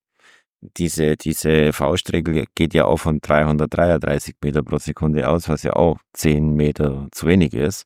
Diese, 0.78 1.16
diese 1.18 1.74
Faustregel 1.74 2.46
geht 2.54 2.72
ja 2.72 2.86
auch 2.86 2.96
von 2.96 3.18
333 3.20 4.36
Meter 4.42 4.62
pro 4.62 4.78
Sekunde 4.78 5.28
aus, 5.28 5.46
was 5.50 5.62
ja 5.62 5.74
auch 5.74 5.98
10 6.14 6.54
Meter 6.54 7.08
zu 7.12 7.26
wenig 7.26 7.52
ist. 7.52 7.84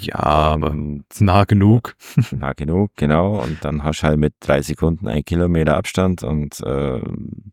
Ja, 0.00 0.16
aber 0.16 0.74
ist 1.08 1.20
nah 1.20 1.44
genug. 1.44 1.94
nah 2.32 2.52
genug, 2.54 2.90
genau. 2.96 3.40
Und 3.40 3.64
dann 3.64 3.84
hast 3.84 4.02
du 4.02 4.08
halt 4.08 4.18
mit 4.18 4.34
drei 4.40 4.60
Sekunden 4.62 5.06
ein 5.06 5.24
Kilometer 5.24 5.76
Abstand 5.76 6.24
und 6.24 6.60
ähm, 6.66 7.52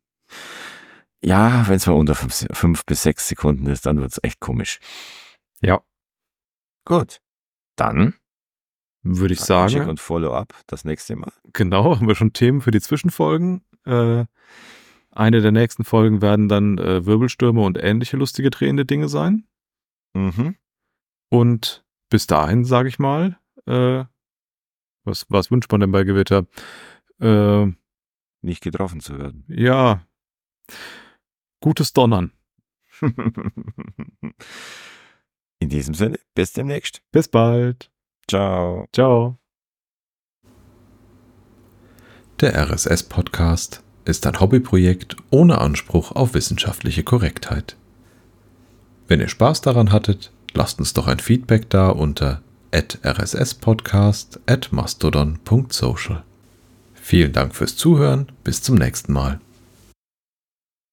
ja, 1.23 1.67
wenn 1.67 1.75
es 1.75 1.85
mal 1.85 1.93
unter 1.93 2.15
fünf, 2.15 2.47
fünf 2.51 2.83
bis 2.85 3.03
sechs 3.03 3.27
Sekunden 3.27 3.67
ist, 3.67 3.85
dann 3.85 3.99
wird's 4.01 4.19
echt 4.23 4.39
komisch. 4.39 4.79
Ja. 5.61 5.81
Gut. 6.85 7.19
Dann 7.75 8.15
Würde 9.03 9.33
ich 9.33 9.39
Check 9.39 9.47
sagen. 9.47 9.89
und 9.89 9.99
Follow-up 9.99 10.53
das 10.67 10.85
nächste 10.85 11.15
Mal. 11.15 11.31
Genau, 11.51 11.95
haben 11.97 12.07
wir 12.07 12.15
schon 12.15 12.33
Themen 12.33 12.61
für 12.61 12.71
die 12.71 12.79
Zwischenfolgen. 12.81 13.63
Äh, 13.85 14.25
eine 15.11 15.41
der 15.41 15.51
nächsten 15.51 15.83
Folgen 15.83 16.21
werden 16.21 16.47
dann 16.47 16.77
äh, 16.77 17.05
Wirbelstürme 17.05 17.61
und 17.61 17.77
ähnliche 17.77 18.17
lustige 18.17 18.49
drehende 18.49 18.85
Dinge 18.85 19.09
sein. 19.09 19.45
Mhm. 20.13 20.55
Und 21.29 21.83
bis 22.09 22.27
dahin, 22.27 22.63
sage 22.63 22.87
ich 22.89 22.97
mal, 22.97 23.37
äh, 23.65 24.05
was, 25.03 25.25
was 25.29 25.51
wünscht 25.51 25.71
man 25.71 25.81
denn 25.81 25.91
bei 25.91 26.03
Gewitter? 26.05 26.45
Äh, 27.19 27.67
Nicht 28.41 28.63
getroffen 28.63 29.01
zu 29.01 29.19
werden. 29.19 29.43
ja, 29.49 30.05
gutes 31.59 31.91
Donnern. 31.93 32.31
In 35.59 35.69
diesem 35.69 35.93
Sinne, 35.93 36.19
bis 36.35 36.53
demnächst. 36.53 37.01
Bis 37.11 37.27
bald. 37.27 37.91
Ciao. 38.27 38.85
Ciao. 38.93 39.37
Der 42.39 42.55
RSS-Podcast 42.55 43.83
ist 44.05 44.25
ein 44.27 44.39
Hobbyprojekt 44.39 45.15
ohne 45.29 45.59
Anspruch 45.59 46.11
auf 46.11 46.33
wissenschaftliche 46.33 47.03
Korrektheit. 47.03 47.77
Wenn 49.07 49.19
ihr 49.19 49.29
Spaß 49.29 49.61
daran 49.61 49.91
hattet, 49.91 50.31
lasst 50.53 50.79
uns 50.79 50.93
doch 50.93 51.07
ein 51.07 51.19
Feedback 51.19 51.69
da 51.69 51.89
unter 51.89 52.41
rsspodcast 52.71 54.39
at 54.45 54.71
mastodon.social. 54.71 56.23
Vielen 56.95 57.33
Dank 57.33 57.55
fürs 57.55 57.75
Zuhören, 57.75 58.31
bis 58.43 58.61
zum 58.61 58.75
nächsten 58.75 59.13
Mal. 59.13 59.39